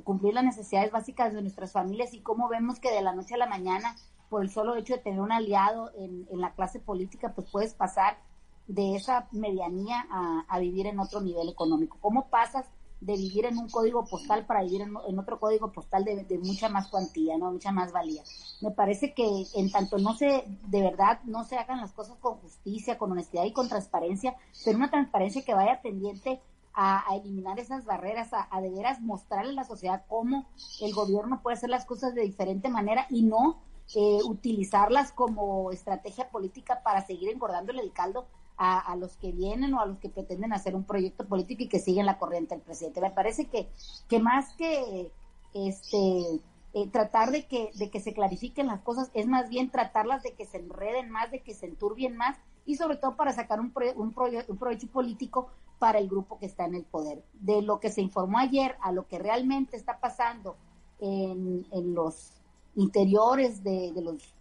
cumplir 0.05 0.35
las 0.35 0.45
necesidades 0.45 0.93
básicas 0.93 1.33
de 1.33 1.41
nuestras 1.41 1.73
familias 1.73 2.13
y 2.15 2.21
cómo 2.21 2.49
vemos 2.49 2.81
que 2.81 2.91
de 2.91 3.03
la 3.03 3.15
noche 3.15 3.35
a 3.35 3.39
la 3.39 3.47
mañana, 3.47 3.97
por 4.29 4.43
el 4.43 4.51
solo 4.51 4.77
hecho 4.77 4.95
de 4.95 5.01
tener 5.01 5.21
un 5.21 5.33
aliado 5.33 5.91
en, 5.97 6.27
la 6.33 6.53
clase 6.53 6.81
política, 6.81 7.33
pues 7.35 7.51
puedes 7.51 7.75
pasar 7.75 8.19
de 8.67 8.95
esa 8.95 9.29
medianía 9.33 10.07
a, 10.49 10.59
vivir 10.59 10.87
en 10.87 11.01
otro 11.01 11.21
nivel 11.21 11.49
económico. 11.49 11.99
¿Cómo 12.01 12.29
pasas 12.29 12.67
de 13.03 13.17
vivir 13.17 13.47
en 13.47 13.59
un 13.59 13.69
código 13.69 14.05
postal 14.05 14.47
para 14.47 14.63
vivir 14.63 14.83
en, 14.83 15.19
otro 15.19 15.41
código 15.41 15.73
postal 15.73 16.05
de, 16.05 16.39
mucha 16.39 16.69
más 16.69 16.87
cuantía, 16.87 17.37
no 17.37 17.51
mucha 17.51 17.73
más 17.73 17.93
valía. 17.93 18.23
Me 18.61 18.71
parece 18.71 19.13
que 19.13 19.27
en 19.55 19.73
tanto 19.73 19.99
no 19.99 20.15
se, 20.15 20.45
de 20.69 20.83
verdad, 20.83 21.21
no 21.25 21.43
se 21.43 21.59
hagan 21.59 21.81
las 21.81 21.93
cosas 21.93 22.17
con 22.19 22.37
justicia, 22.37 22.99
con 22.99 23.11
honestidad 23.11 23.45
y 23.45 23.53
con 23.53 23.69
transparencia, 23.69 24.37
pero 24.65 24.79
una 24.79 24.91
transparencia 24.91 25.45
que 25.45 25.53
vaya 25.53 25.81
tendiente 25.83 26.41
a, 26.75 27.05
eliminar 27.17 27.59
esas 27.59 27.85
barreras, 27.85 28.31
a, 28.33 28.61
de 28.61 28.71
veras 28.71 29.01
mostrarle 29.01 29.51
a 29.51 29.57
la 29.57 29.65
sociedad 29.65 30.05
cómo 30.09 30.47
el 30.81 30.95
gobierno 30.95 31.43
puede 31.43 31.57
hacer 31.57 31.71
las 31.71 31.85
cosas 31.85 32.15
de 32.15 32.23
diferente 32.23 32.69
manera 32.69 33.07
y 33.11 33.23
no 33.23 33.59
eh, 33.97 34.21
utilizarlas 34.25 35.11
como 35.11 35.73
estrategia 35.73 36.31
política 36.31 36.83
para 36.85 37.05
seguir 37.05 37.31
engordándole 37.31 37.83
el 37.83 37.93
caldo 37.93 38.29
a, 38.57 38.95
los 38.97 39.17
que 39.17 39.33
vienen 39.33 39.75
o 39.75 39.81
a 39.81 39.87
los 39.87 39.99
que 39.99 40.09
pretenden 40.09 40.53
hacer 40.53 40.77
un 40.77 40.85
proyecto 40.85 41.27
político 41.27 41.65
y 41.65 41.69
que 41.69 41.81
siguen 41.81 42.07
la 42.07 42.19
corriente 42.19 42.55
del 42.55 42.63
presidente. 42.63 43.01
Me 43.01 43.11
parece 43.11 43.47
que, 43.49 43.69
que 44.09 44.21
más 44.21 44.55
que 44.55 45.11
este 45.55 46.41
eh, 46.75 46.89
tratar 46.89 47.31
de 47.33 47.47
que, 47.47 47.71
de 47.75 47.91
que 47.91 48.01
se 48.01 48.15
clarifiquen 48.15 48.67
las 48.67 48.81
cosas, 48.81 49.11
es 49.15 49.27
más 49.27 49.51
bien 49.51 49.71
tratarlas 49.71 50.23
de 50.23 50.33
que 50.33 50.47
se 50.47 50.59
enreden 50.59 51.11
más, 51.11 51.31
de 51.31 51.41
que 51.41 51.55
se 51.55 51.67
enturbien 51.67 52.17
más 52.17 52.39
y 52.65 52.77
sobre 52.77 52.97
todo 52.97 53.17
para 53.17 53.33
sacar 53.33 53.61
un, 53.61 53.73
un, 53.97 54.15
un 54.49 54.59
provecho 54.59 54.87
político 54.89 55.49
para 55.79 55.99
el 55.99 56.09
grupo 56.09 56.39
que 56.39 56.47
está 56.47 56.65
en 56.65 56.77
el 56.77 56.85
poder. 56.85 57.25
De 57.35 57.61
lo 57.61 57.81
que 57.81 57.91
se 57.91 58.01
informó 58.01 58.39
ayer 58.39 58.77
a 58.81 58.93
lo 58.93 59.07
que 59.07 59.19
realmente 59.19 59.77
está 59.77 59.99
pasando 59.99 60.57
en, 61.01 61.67
en 61.73 61.95
los 61.95 62.31
interiores 62.77 63.63
de 63.65 63.93
los 63.97 64.33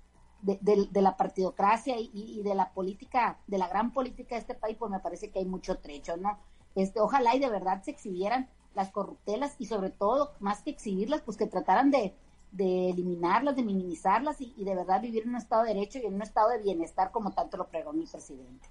de, 0.41 1.01
la 1.01 1.17
partidocracia 1.17 1.95
y, 1.99 2.41
de 2.43 2.55
la 2.55 2.71
política, 2.73 3.37
de 3.47 3.57
la 3.57 3.67
gran 3.67 3.91
política 3.93 4.35
de 4.35 4.41
este 4.41 4.55
país, 4.55 4.77
pues 4.77 4.91
me 4.91 4.99
parece 4.99 5.29
que 5.29 5.39
hay 5.39 5.45
mucho 5.45 5.77
trecho, 5.77 6.17
¿no? 6.17 6.39
Este, 6.75 6.99
ojalá 6.99 7.35
y 7.35 7.39
de 7.39 7.49
verdad 7.49 7.83
se 7.83 7.91
exhibieran 7.91 8.49
las 8.73 8.91
corruptelas 8.91 9.55
y 9.59 9.65
sobre 9.65 9.89
todo, 9.89 10.33
más 10.39 10.61
que 10.61 10.69
exhibirlas, 10.69 11.21
pues 11.21 11.37
que 11.37 11.47
trataran 11.47 11.91
de, 11.91 12.15
de 12.51 12.89
eliminarlas, 12.89 13.55
de 13.55 13.63
minimizarlas 13.63 14.39
y, 14.39 14.53
y, 14.57 14.63
de 14.63 14.75
verdad 14.75 15.01
vivir 15.01 15.23
en 15.23 15.29
un 15.29 15.35
estado 15.35 15.63
de 15.63 15.73
derecho 15.73 15.99
y 15.99 16.05
en 16.05 16.15
un 16.15 16.21
estado 16.21 16.49
de 16.49 16.59
bienestar 16.59 17.11
como 17.11 17.31
tanto 17.31 17.57
lo 17.57 17.67
pregó 17.67 17.91
mi 17.93 18.05
presidente. 18.05 18.69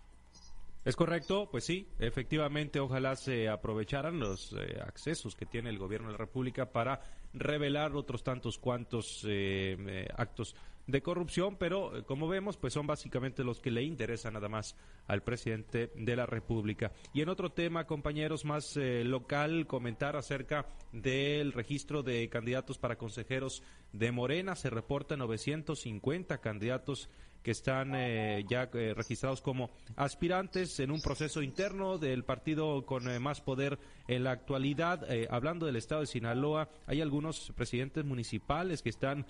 Es 0.83 0.97
correcto, 0.97 1.47
pues 1.51 1.65
sí, 1.65 1.87
efectivamente, 1.99 2.81
ojalá 2.81 3.15
se 3.15 3.51
aprovecharan 3.51 4.19
los 4.19 4.55
eh, 4.55 4.81
accesos 4.83 5.37
que 5.37 5.45
tiene 5.45 5.69
el 5.69 5.79
gobierno 5.79 6.07
de 6.07 6.13
la 6.13 6.19
República 6.19 6.73
para 6.73 7.03
revelar 7.35 7.95
otros 7.95 8.25
tantos 8.25 8.59
cuantos 8.59 9.25
eh, 9.29 9.77
eh, 9.79 10.09
actos 10.17 10.57
de 10.91 11.03
corrupción, 11.03 11.57
pero 11.57 12.05
como 12.07 12.29
vemos, 12.29 12.57
pues 12.57 12.73
son 12.73 12.87
básicamente 12.87 13.45
los 13.45 13.61
que 13.61 13.71
le 13.71 13.83
interesan 13.83 14.35
nada 14.35 14.49
más 14.49 14.77
al 15.07 15.23
presidente 15.23 15.91
de 15.95 16.17
la 16.17 16.27
República. 16.27 16.93
Y 17.13 17.23
en 17.23 17.29
otro 17.29 17.51
tema, 17.51 17.87
compañeros, 17.87 18.45
más 18.45 18.77
local, 18.77 19.67
comentar 19.67 20.17
acerca 20.17 20.67
del 20.93 21.53
registro 21.53 22.03
de 22.03 22.29
candidatos 22.29 22.79
para 22.79 22.97
consejeros 22.97 23.63
de 23.93 24.13
Morena. 24.13 24.57
Se 24.57 24.71
reporta 24.71 25.17
950 25.17 26.39
candidatos 26.39 27.09
que 27.43 27.51
están 27.53 27.95
eh, 27.95 28.45
ya 28.49 28.69
eh, 28.75 28.93
registrados 28.95 29.41
como 29.41 29.71
aspirantes 29.97 30.79
en 30.81 30.91
un 30.91 31.01
proceso 31.01 31.43
interno 31.43 31.99
del 31.99 32.25
partido 32.25 32.85
con 32.85 33.09
eh, 33.09 33.19
más 33.19 33.41
poder 33.41 33.79
en 34.09 34.25
la 34.25 34.33
actualidad. 34.33 35.07
hablando 35.31 35.67
del 35.67 35.77
estado 35.77 36.03
de 36.03 36.07
Sinaloa, 36.07 36.69
hay 36.87 37.01
algunos 37.01 37.53
presidentes 37.57 38.05
municipales 38.05 38.83
que 38.83 38.91
están 38.91 39.27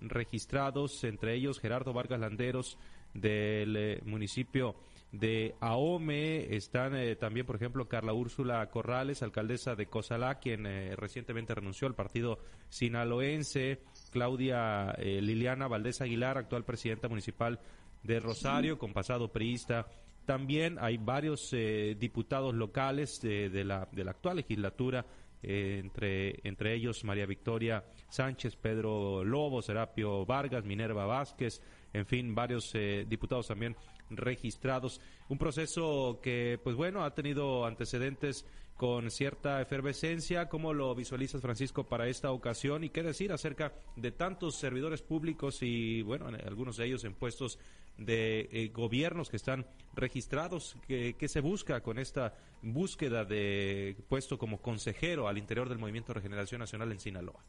registrados, 0.00 1.04
entre 1.04 1.34
ellos 1.34 1.60
Gerardo 1.60 1.92
Vargas 1.92 2.20
Landeros 2.20 2.78
del 3.14 4.00
municipio 4.04 4.74
de 5.12 5.54
Ahome, 5.60 6.54
están 6.56 6.94
también, 7.18 7.46
por 7.46 7.56
ejemplo, 7.56 7.86
Carla 7.86 8.12
Úrsula 8.12 8.68
Corrales, 8.70 9.22
alcaldesa 9.22 9.74
de 9.74 9.86
Cozalá, 9.86 10.40
quien 10.40 10.64
recientemente 10.96 11.54
renunció 11.54 11.86
al 11.86 11.94
partido 11.94 12.38
sinaloense, 12.70 13.82
Claudia 14.10 14.94
eh, 14.98 15.20
Liliana 15.20 15.68
Valdés 15.68 16.00
Aguilar, 16.00 16.38
actual 16.38 16.64
presidenta 16.64 17.08
municipal 17.08 17.60
de 18.02 18.18
Rosario, 18.18 18.78
con 18.78 18.92
pasado 18.92 19.30
priista. 19.30 19.86
También 20.24 20.78
hay 20.80 20.96
varios 20.96 21.52
eh, 21.52 21.96
diputados 21.98 22.54
locales 22.54 23.20
de, 23.20 23.64
la, 23.64 23.88
de 23.92 24.04
la 24.04 24.12
actual 24.12 24.36
legislatura, 24.36 25.04
eh, 25.42 25.80
entre, 25.82 26.40
entre 26.44 26.74
ellos 26.74 27.04
María 27.04 27.26
Victoria 27.26 27.84
Sánchez, 28.08 28.56
Pedro 28.56 29.24
Lobo, 29.24 29.62
Serapio 29.62 30.24
Vargas, 30.24 30.64
Minerva 30.64 31.06
Vázquez, 31.06 31.60
en 31.92 32.06
fin, 32.06 32.34
varios 32.34 32.74
eh, 32.74 33.04
diputados 33.08 33.48
también 33.48 33.76
registrados. 34.10 35.00
Un 35.28 35.38
proceso 35.38 36.20
que, 36.22 36.60
pues 36.62 36.76
bueno, 36.76 37.04
ha 37.04 37.14
tenido 37.14 37.66
antecedentes 37.66 38.46
con 38.82 39.12
cierta 39.12 39.62
efervescencia. 39.62 40.48
¿Cómo 40.48 40.74
lo 40.74 40.92
visualizas, 40.92 41.40
Francisco, 41.40 41.84
para 41.84 42.08
esta 42.08 42.32
ocasión? 42.32 42.82
¿Y 42.82 42.90
qué 42.90 43.04
decir 43.04 43.30
acerca 43.30 43.72
de 43.94 44.10
tantos 44.10 44.56
servidores 44.56 45.02
públicos 45.02 45.58
y, 45.62 46.02
bueno, 46.02 46.26
algunos 46.26 46.78
de 46.78 46.86
ellos 46.86 47.04
en 47.04 47.14
puestos 47.14 47.60
de 47.96 48.48
eh, 48.50 48.72
gobiernos 48.74 49.30
que 49.30 49.36
están 49.36 49.66
registrados? 49.94 50.76
¿Qué, 50.88 51.14
se 51.28 51.40
busca 51.40 51.80
con 51.80 51.96
esta 52.00 52.34
búsqueda 52.60 53.24
de 53.24 53.96
puesto 54.08 54.36
como 54.36 54.60
consejero 54.60 55.28
al 55.28 55.38
interior 55.38 55.68
del 55.68 55.78
Movimiento 55.78 56.08
de 56.08 56.14
Regeneración 56.14 56.58
Nacional 56.58 56.90
en 56.90 56.98
Sinaloa? 56.98 57.40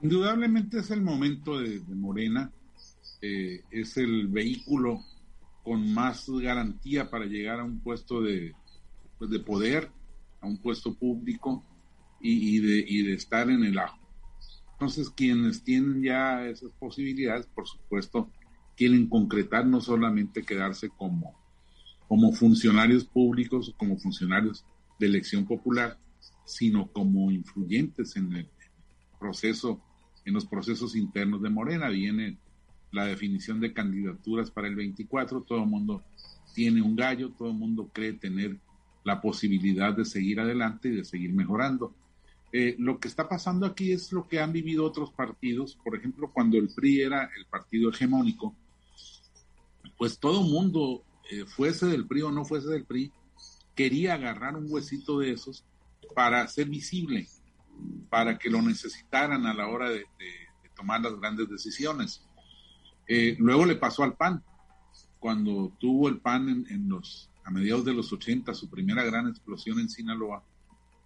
Indudablemente 0.00 0.78
es 0.78 0.92
el 0.92 1.02
momento 1.02 1.58
de, 1.58 1.80
Morena, 1.88 2.52
eh, 3.20 3.64
es 3.68 3.96
el 3.96 4.28
vehículo 4.28 5.00
con 5.64 5.92
más 5.92 6.30
garantía 6.30 7.10
para 7.10 7.24
llegar 7.24 7.58
a 7.58 7.64
un 7.64 7.80
puesto 7.80 8.22
de, 8.22 8.54
pues, 9.18 9.28
de 9.28 9.40
poder, 9.40 9.90
a 10.44 10.46
un 10.46 10.58
puesto 10.58 10.94
público 10.94 11.64
y, 12.20 12.60
de, 12.60 13.14
estar 13.14 13.50
en 13.50 13.64
el 13.64 13.78
ajo. 13.78 13.98
Entonces, 14.72 15.10
quienes 15.10 15.62
tienen 15.62 16.02
ya 16.02 16.46
esas 16.46 16.72
posibilidades, 16.72 17.46
por 17.46 17.66
supuesto, 17.66 18.30
quieren 18.76 19.08
concretar, 19.08 19.66
no 19.66 19.80
solamente 19.80 20.42
quedarse 20.42 20.90
como, 20.90 21.34
como 22.08 22.32
funcionarios 22.32 23.04
públicos 23.04 23.74
como 23.76 23.98
funcionarios 23.98 24.64
de 24.98 25.06
elección 25.06 25.46
popular, 25.46 25.98
sino 26.44 26.86
como 26.88 27.30
influyentes 27.30 28.16
en 28.16 28.32
el 28.32 28.48
proceso, 29.18 29.80
en 30.24 30.34
los 30.34 30.46
procesos 30.46 30.96
internos 30.96 31.42
de 31.42 31.50
Morena. 31.50 31.88
Viene 31.88 32.38
la 32.90 33.06
definición 33.06 33.60
de 33.60 33.72
candidaturas 33.72 34.50
para 34.50 34.68
el 34.68 34.76
24, 34.76 35.42
todo 35.42 35.62
el 35.62 35.68
mundo 35.68 36.04
tiene 36.54 36.82
un 36.82 36.96
gallo, 36.96 37.30
todo 37.30 37.48
el 37.48 37.56
mundo 37.56 37.90
cree 37.92 38.12
tener 38.12 38.58
la 39.04 39.20
posibilidad 39.20 39.94
de 39.94 40.04
seguir 40.04 40.40
adelante 40.40 40.88
y 40.88 40.96
de 40.96 41.04
seguir 41.04 41.32
mejorando. 41.32 41.94
Eh, 42.52 42.76
lo 42.78 42.98
que 42.98 43.08
está 43.08 43.28
pasando 43.28 43.66
aquí 43.66 43.92
es 43.92 44.12
lo 44.12 44.28
que 44.28 44.40
han 44.40 44.52
vivido 44.52 44.84
otros 44.84 45.12
partidos, 45.12 45.76
por 45.82 45.96
ejemplo, 45.96 46.30
cuando 46.32 46.56
el 46.56 46.68
PRI 46.68 47.02
era 47.02 47.30
el 47.36 47.46
partido 47.46 47.90
hegemónico, 47.90 48.54
pues 49.98 50.18
todo 50.18 50.42
mundo, 50.42 51.04
eh, 51.30 51.44
fuese 51.46 51.86
del 51.86 52.06
PRI 52.06 52.22
o 52.22 52.30
no 52.32 52.44
fuese 52.44 52.68
del 52.68 52.84
PRI, 52.84 53.12
quería 53.74 54.14
agarrar 54.14 54.56
un 54.56 54.66
huesito 54.68 55.18
de 55.18 55.32
esos 55.32 55.64
para 56.14 56.46
ser 56.46 56.68
visible, 56.68 57.28
para 58.08 58.38
que 58.38 58.50
lo 58.50 58.62
necesitaran 58.62 59.46
a 59.46 59.54
la 59.54 59.66
hora 59.68 59.90
de 59.90 60.04
tomar 60.74 61.00
las 61.00 61.18
grandes 61.18 61.48
decisiones. 61.48 62.22
Eh, 63.06 63.36
luego 63.38 63.66
le 63.66 63.76
pasó 63.76 64.02
al 64.02 64.14
PAN, 64.14 64.42
cuando 65.18 65.72
tuvo 65.78 66.08
el 66.08 66.20
PAN 66.20 66.66
en, 66.68 66.88
los, 66.88 67.30
a 67.44 67.50
mediados 67.50 67.84
de 67.84 67.94
los 67.94 68.12
80, 68.12 68.54
su 68.54 68.68
primera 68.68 69.04
gran 69.04 69.28
explosión 69.28 69.78
en 69.78 69.88
Sinaloa, 69.88 70.42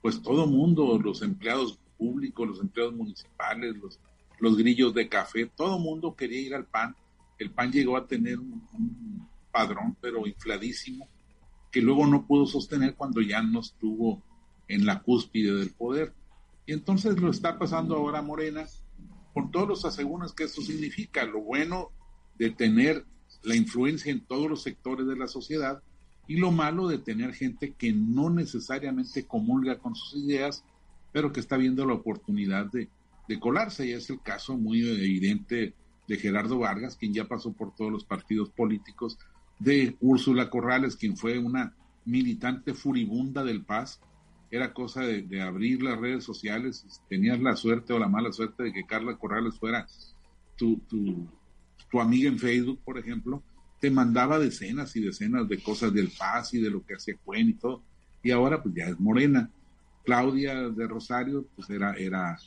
pues 0.01 0.23
todo 0.23 0.47
mundo, 0.47 0.99
los 1.03 1.23
empleados 1.23 1.79
públicos, 1.97 2.49
los 2.49 2.61
empleados 2.61 2.95
municipales, 2.95 3.77
los, 3.77 3.99
los 4.39 4.57
grillos 4.57 4.95
de 4.95 5.09
café, 5.09 5.47
todo 5.47 5.79
mundo 5.79 6.15
quería 6.15 6.41
ir 6.41 6.55
al 6.55 6.65
PAN. 6.65 6.95
El 7.39 7.51
PAN 7.51 7.73
llegó 7.73 7.97
a 7.97 8.07
tener 8.07 8.39
un, 8.39 9.29
padrón, 9.51 9.97
pero 10.01 10.27
infladísimo, 10.27 11.09
que 11.73 11.81
luego 11.81 12.07
no 12.07 12.27
pudo 12.27 12.47
sostener 12.47 12.95
cuando 12.95 13.21
ya 13.21 13.43
no 13.43 13.61
estuvo 13.61 14.23
en 14.69 14.87
la 14.87 15.03
cúspide 15.03 15.55
del 15.55 15.71
poder. 15.71 16.13
Y 16.67 16.73
entonces 16.73 17.19
lo 17.19 17.31
está 17.31 17.59
pasando 17.59 17.97
ahora 17.97 18.23
Morena, 18.23 18.67
con 19.35 19.51
todos 19.51 19.67
los 19.67 19.85
aseguros 19.85 20.33
que 20.35 20.45
eso 20.45 20.63
significa, 20.63 21.25
lo 21.25 21.41
bueno 21.41 21.91
de 22.39 22.51
tener 22.51 23.05
la 23.43 23.57
influencia 23.57 24.13
en 24.13 24.21
todos 24.21 24.49
los 24.49 24.63
sectores 24.63 25.07
de 25.07 25.17
la 25.17 25.27
sociedad 25.27 25.83
y 26.29 26.37
lo 26.37 26.53
malo 26.53 26.87
de 26.87 26.99
tener 26.99 27.33
gente 27.33 27.73
que 27.73 27.91
no 27.91 28.29
necesariamente 28.29 29.27
comulga 29.27 29.79
con 29.79 29.95
sus 29.95 30.23
ideas, 30.23 30.63
pero 31.11 31.33
que 31.33 31.41
está 31.41 31.57
viendo 31.57 31.87
la 31.87 31.95
oportunidad 31.95 32.67
de, 32.67 32.89
colarse. 33.41 33.87
Y 33.87 33.93
es 33.93 34.11
el 34.11 34.21
caso 34.21 34.57
muy 34.57 34.87
evidente 34.87 35.75
de 36.07 36.17
Gerardo 36.17 36.59
Vargas, 36.59 36.97
quien 36.97 37.15
ya 37.15 37.27
pasó 37.27 37.53
por 37.53 37.75
todos 37.75 37.91
los 37.91 38.05
partidos 38.05 38.51
políticos, 38.51 39.19
de 39.59 39.97
Úrsula 40.01 40.51
Corrales, 40.51 40.97
quien 40.97 41.17
fue 41.17 41.39
una 41.39 41.75
militante 42.05 42.75
furibunda 42.75 43.43
del 43.43 43.65
Paz, 43.65 44.01
era 44.51 44.73
cosa 44.73 45.03
de, 45.03 45.43
abrir 45.43 45.83
las 45.83 45.99
redes 45.99 46.25
sociales, 46.25 46.87
tenías 47.09 47.41
la 47.41 47.57
suerte 47.57 47.93
o 47.93 47.99
la 47.99 48.09
mala 48.09 48.33
suerte 48.33 48.65
de 48.65 48.73
que 48.73 48.87
Carla 48.87 49.17
Corrales 49.17 49.59
fuera 49.59 49.87
tu, 50.57 50.79
tu, 50.89 51.27
tu 51.91 52.01
amiga 52.01 52.29
en 52.29 52.39
Facebook, 52.39 52.81
por 52.85 52.99
ejemplo, 52.99 53.43
te 53.81 53.91
mandaba 53.91 54.39
decenas 54.39 54.95
y 54.97 55.01
decenas 55.01 55.49
de 55.49 55.63
cosas 55.63 55.93
del 55.93 56.11
Paz 56.11 56.55
y 56.55 56.61
de 56.61 56.71
lo 56.71 56.85
que 56.85 56.95
hacía 56.95 57.17
Cuen 57.25 57.51
y 57.51 57.55
todo, 57.55 57.83
y 58.23 58.31
ahora 58.31 58.63
pues 58.63 58.75
ya 58.75 58.87
es 58.87 58.99
morena. 58.99 59.51
Claudia 60.05 60.69
de 60.71 60.87
Rosario, 60.87 61.47
pues 61.55 61.69
era, 61.71 61.93
era 61.93 62.39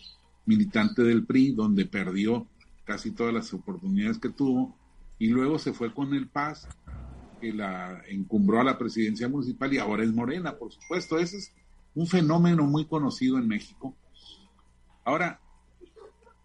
militante 0.46 1.04
del 1.04 1.26
PRI, 1.26 1.52
donde 1.52 1.86
perdió 1.86 2.48
casi 2.84 3.12
todas 3.12 3.34
las 3.34 3.54
oportunidades 3.54 4.18
que 4.18 4.30
tuvo, 4.30 4.76
y 5.20 5.28
luego 5.28 5.60
se 5.60 5.72
fue 5.72 5.94
con 5.94 6.14
el 6.14 6.28
Paz, 6.28 6.68
que 7.40 7.54
la 7.54 8.02
encumbró 8.08 8.60
a 8.60 8.64
la 8.64 8.78
presidencia 8.78 9.30
municipal 9.30 9.74
y 9.74 9.78
ahora 9.78 10.04
es 10.04 10.14
morena, 10.14 10.56
por 10.58 10.72
supuesto. 10.72 11.18
Ese 11.18 11.38
es 11.38 11.54
un 11.96 12.08
fenómeno 12.08 12.66
muy 12.66 12.86
conocido 12.86 13.38
en 13.38 13.48
México. 13.48 13.96
Ahora, 15.04 15.40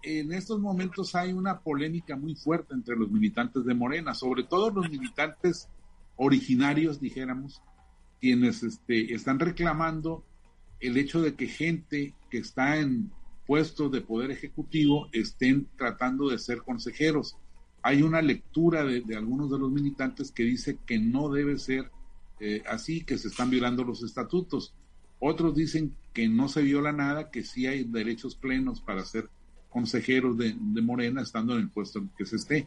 en 0.06 0.32
estos 0.32 0.60
momentos 0.60 1.14
hay 1.16 1.32
una 1.32 1.60
polémica 1.60 2.16
muy 2.16 2.36
fuerte 2.36 2.74
entre 2.74 2.96
los 2.96 3.10
militantes 3.10 3.64
de 3.64 3.74
Morena, 3.74 4.14
sobre 4.14 4.44
todo 4.44 4.70
los 4.70 4.88
militantes 4.88 5.68
originarios, 6.14 7.00
dijéramos, 7.00 7.60
quienes 8.20 8.62
este, 8.62 9.12
están 9.12 9.40
reclamando 9.40 10.24
el 10.80 10.96
hecho 10.96 11.20
de 11.20 11.34
que 11.34 11.48
gente 11.48 12.14
que 12.30 12.38
está 12.38 12.76
en 12.76 13.10
puestos 13.46 13.90
de 13.90 14.00
poder 14.00 14.30
ejecutivo 14.30 15.08
estén 15.12 15.66
tratando 15.76 16.28
de 16.28 16.38
ser 16.38 16.58
consejeros. 16.58 17.36
Hay 17.82 18.02
una 18.02 18.22
lectura 18.22 18.84
de, 18.84 19.02
algunos 19.16 19.50
de 19.50 19.58
los 19.58 19.70
militantes 19.70 20.30
que 20.30 20.44
dice 20.44 20.78
que 20.86 20.98
no 20.98 21.30
debe 21.30 21.58
ser 21.58 21.90
eh, 22.40 22.62
así, 22.68 23.04
que 23.04 23.18
se 23.18 23.28
están 23.28 23.50
violando 23.50 23.84
los 23.84 24.02
estatutos. 24.02 24.74
Otros 25.18 25.54
dicen 25.54 25.94
que 26.12 26.28
no 26.28 26.48
se 26.48 26.62
viola 26.62 26.92
nada, 26.92 27.30
que 27.30 27.42
sí 27.42 27.66
hay 27.66 27.84
derechos 27.84 28.34
plenos 28.34 28.80
para 28.80 29.04
ser 29.04 29.30
consejeros 29.68 30.36
de, 30.36 30.54
Morena 30.82 31.22
estando 31.22 31.54
en 31.54 31.60
el 31.60 31.70
puesto 31.70 31.98
en 31.98 32.10
que 32.16 32.26
se 32.26 32.36
esté. 32.36 32.66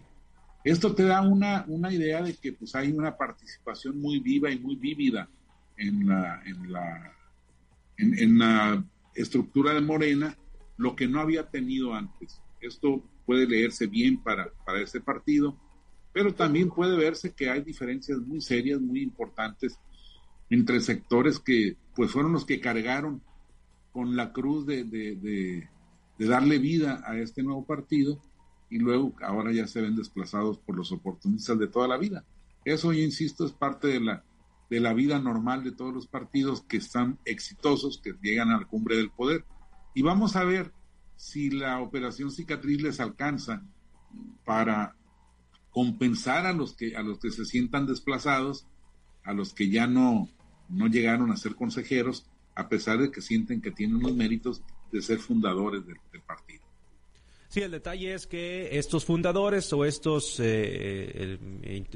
Esto 0.64 0.94
te 0.94 1.04
da 1.04 1.22
una, 1.22 1.66
una 1.68 1.92
idea 1.94 2.22
de 2.22 2.36
que 2.36 2.54
pues 2.54 2.76
hay 2.76 2.92
una 2.92 3.16
participación 3.16 4.00
muy 4.00 4.20
viva 4.20 4.52
y 4.52 4.60
muy 4.60 4.76
vívida 4.76 5.30
en 5.78 6.08
la, 6.08 6.42
en 6.46 6.72
la, 6.72 7.14
en, 7.98 8.38
la 8.38 8.84
estructura 9.16 9.74
de 9.74 9.82
Morena, 9.82 10.36
lo 10.78 10.96
que 10.96 11.08
no 11.08 11.22
había 11.22 11.50
tenido 11.50 11.94
antes. 11.94 12.42
Esto 12.60 13.04
puede 13.26 13.48
leerse 13.48 13.88
bien 13.88 14.22
para, 14.22 14.52
para 14.66 14.82
este 14.82 15.00
partido, 15.00 15.58
pero 16.12 16.34
también 16.34 16.70
puede 16.70 16.98
verse 16.98 17.34
que 17.34 17.50
hay 17.50 17.62
diferencias 17.62 18.20
muy 18.20 18.42
serias, 18.42 18.82
muy 18.82 19.02
importantes 19.02 19.80
entre 20.50 20.82
sectores 20.82 21.40
que 21.40 21.78
pues 21.96 22.12
fueron 22.12 22.34
los 22.34 22.46
que 22.46 22.60
cargaron 22.60 23.22
con 23.92 24.16
la 24.16 24.32
cruz 24.32 24.66
de, 24.66 24.84
de, 24.84 25.70
darle 26.26 26.60
vida 26.60 27.02
a 27.06 27.18
este 27.18 27.44
nuevo 27.44 27.66
partido 27.66 28.22
y 28.70 28.78
luego 28.78 29.14
ahora 29.22 29.52
ya 29.52 29.68
se 29.68 29.82
ven 29.82 29.96
desplazados 29.96 30.58
por 30.58 30.76
los 30.76 30.92
oportunistas 30.92 31.58
de 31.58 31.68
toda 31.68 31.88
la 31.88 31.98
vida. 31.98 32.26
Eso, 32.66 32.94
yo 32.94 33.02
insisto, 33.02 33.46
es 33.46 33.52
parte 33.52 33.88
de 33.88 34.00
la, 34.00 34.24
de 34.70 34.80
la 34.80 34.94
vida 34.94 35.20
normal 35.20 35.64
de 35.64 35.72
todos 35.72 35.94
los 35.94 36.08
partidos 36.08 36.62
que 36.62 36.78
están 36.78 37.18
exitosos, 37.26 38.00
que 38.04 38.14
llegan 38.22 38.52
a 38.52 38.60
la 38.60 38.66
cumbre 38.66 38.98
del 38.98 39.10
poder. 39.10 39.46
Y 39.96 40.02
vamos 40.02 40.36
a 40.36 40.44
ver 40.44 40.72
si 41.16 41.50
la 41.50 41.82
operación 41.82 42.32
cicatriz 42.32 42.82
les 42.82 43.00
alcanza 43.00 43.64
para 44.46 44.96
compensar 45.72 46.46
a 46.46 46.54
los 46.54 46.76
que 46.76 46.96
a 46.96 47.04
los 47.04 47.20
que 47.20 47.32
se 47.32 47.46
sientan 47.46 47.86
desplazados, 47.86 48.68
a 49.24 49.34
los 49.34 49.54
que 49.54 49.70
ya 49.70 49.88
no 49.88 50.30
no 50.68 50.88
llegaron 50.88 51.32
a 51.32 51.38
ser 51.38 51.56
consejeros, 51.56 52.28
a 52.56 52.70
pesar 52.70 53.00
de 53.00 53.12
que 53.12 53.22
sienten 53.22 53.62
que 53.62 53.72
tienen 53.72 54.00
los 54.00 54.16
méritos 54.16 54.62
de 54.92 55.02
ser 55.02 55.20
fundadores 55.20 55.86
del, 55.86 55.98
partido. 56.26 56.62
Sí, 57.48 57.62
el 57.62 57.72
detalle 57.72 58.14
es 58.14 58.28
que 58.28 58.78
estos 58.78 59.06
fundadores 59.06 59.74
o 59.74 59.84
estos 59.84 60.40
eh, 60.40 61.40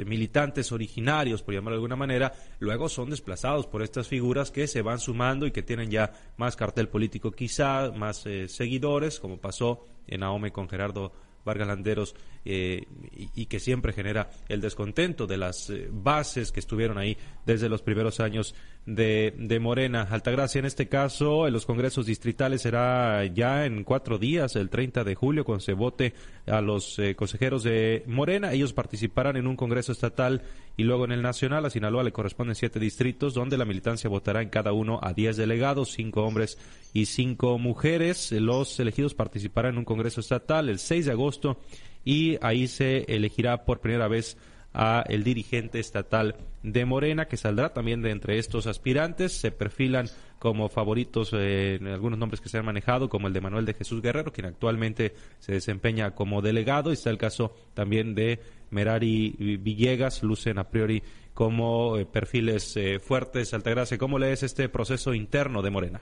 militantes 0.05 0.71
originarios, 0.71 1.43
por 1.43 1.53
llamarlo 1.53 1.75
de 1.75 1.77
alguna 1.77 1.95
manera, 1.95 2.33
luego 2.59 2.89
son 2.89 3.11
desplazados 3.11 3.67
por 3.67 3.83
estas 3.83 4.07
figuras 4.07 4.49
que 4.49 4.65
se 4.65 4.81
van 4.81 4.99
sumando 4.99 5.45
y 5.45 5.51
que 5.51 5.61
tienen 5.61 5.91
ya 5.91 6.11
más 6.37 6.55
cartel 6.55 6.89
político 6.89 7.31
quizá, 7.31 7.91
más 7.91 8.25
eh, 8.25 8.47
seguidores, 8.47 9.19
como 9.19 9.37
pasó 9.37 9.85
en 10.07 10.23
AOME 10.23 10.51
con 10.51 10.67
Gerardo 10.67 11.13
Vargas 11.45 11.67
Landeros 11.67 12.15
eh, 12.45 12.87
y, 13.35 13.45
que 13.45 13.59
siempre 13.59 13.93
genera 13.93 14.29
el 14.47 14.61
descontento 14.61 15.27
de 15.27 15.37
las 15.37 15.71
bases 15.91 16.51
que 16.51 16.61
estuvieron 16.61 16.97
ahí 16.97 17.17
desde 17.45 17.69
los 17.69 17.81
primeros 17.81 18.19
años 18.19 18.55
de, 18.85 19.33
de 19.37 19.59
Morena. 19.59 20.07
Altagracia, 20.09 20.59
en 20.59 20.65
este 20.65 20.87
caso, 20.87 21.47
en 21.47 21.53
los 21.53 21.65
congresos 21.65 22.05
distritales 22.05 22.61
será 22.61 23.25
ya 23.25 23.65
en 23.65 23.83
cuatro 23.83 24.17
días, 24.17 24.55
el 24.55 24.69
30 24.69 25.03
de 25.03 25.15
julio, 25.15 25.45
cuando 25.45 25.61
se 25.61 25.73
vote 25.73 26.13
a 26.47 26.61
los 26.61 26.99
eh, 26.99 27.15
consejeros 27.15 27.63
de 27.63 28.03
Morena. 28.07 28.51
Ellos 28.51 28.73
participarán 28.73 29.37
en 29.37 29.47
un 29.47 29.55
congreso 29.55 29.91
estatal 29.91 30.41
y 30.75 30.83
luego 30.83 31.05
en 31.05 31.13
el 31.13 31.21
nacional. 31.21 31.65
A 31.65 31.69
Sinaloa 31.69 32.03
le 32.03 32.11
corresponden 32.11 32.55
siete 32.55 32.79
distritos, 32.79 33.33
donde 33.33 33.57
la 33.57 33.65
militancia 33.65 34.09
votará 34.09 34.41
en 34.41 34.49
cada 34.49 34.73
uno 34.73 34.99
a 35.01 35.13
diez 35.13 35.37
delegados, 35.37 35.91
cinco 35.93 36.23
hombres 36.23 36.57
y 36.93 37.05
cinco 37.05 37.57
mujeres. 37.57 38.31
Los 38.33 38.79
elegidos 38.79 39.13
participarán 39.13 39.73
en 39.73 39.79
un 39.79 39.85
congreso 39.85 40.19
estatal 40.19 40.69
el 40.69 40.79
6 40.79 41.05
de 41.05 41.11
agosto 41.11 41.59
y 42.05 42.37
ahí 42.41 42.67
se 42.67 43.05
elegirá 43.07 43.63
por 43.63 43.79
primera 43.79 44.07
vez 44.07 44.37
a 44.73 45.03
el 45.07 45.23
dirigente 45.23 45.79
estatal 45.79 46.35
de 46.63 46.85
Morena, 46.85 47.27
que 47.27 47.37
saldrá 47.37 47.73
también 47.73 48.01
de 48.01 48.11
entre 48.11 48.39
estos 48.39 48.67
aspirantes. 48.67 49.39
Se 49.39 49.51
perfilan 49.51 50.07
como 50.39 50.67
favoritos 50.69 51.31
eh, 51.33 51.79
algunos 51.85 52.19
nombres 52.19 52.41
que 52.41 52.49
se 52.49 52.57
han 52.57 52.65
manejado, 52.65 53.09
como 53.09 53.27
el 53.27 53.33
de 53.33 53.41
Manuel 53.41 53.65
de 53.65 53.73
Jesús 53.73 54.01
Guerrero, 54.01 54.33
quien 54.33 54.47
actualmente 54.47 55.13
se 55.39 55.53
desempeña 55.53 56.15
como 56.15 56.41
delegado, 56.41 56.89
y 56.89 56.93
está 56.93 57.09
el 57.09 57.17
caso 57.17 57.53
también 57.73 58.15
de 58.15 58.39
Merari 58.71 59.57
Villegas, 59.59 60.23
lucen 60.23 60.57
a 60.57 60.69
priori 60.69 61.03
como 61.33 61.97
eh, 61.97 62.05
perfiles 62.05 62.75
eh, 62.77 62.99
fuertes. 62.99 63.53
Altagracia, 63.53 63.97
¿cómo 63.97 64.19
lees 64.19 64.43
este 64.43 64.69
proceso 64.69 65.13
interno 65.13 65.61
de 65.61 65.69
Morena? 65.69 66.01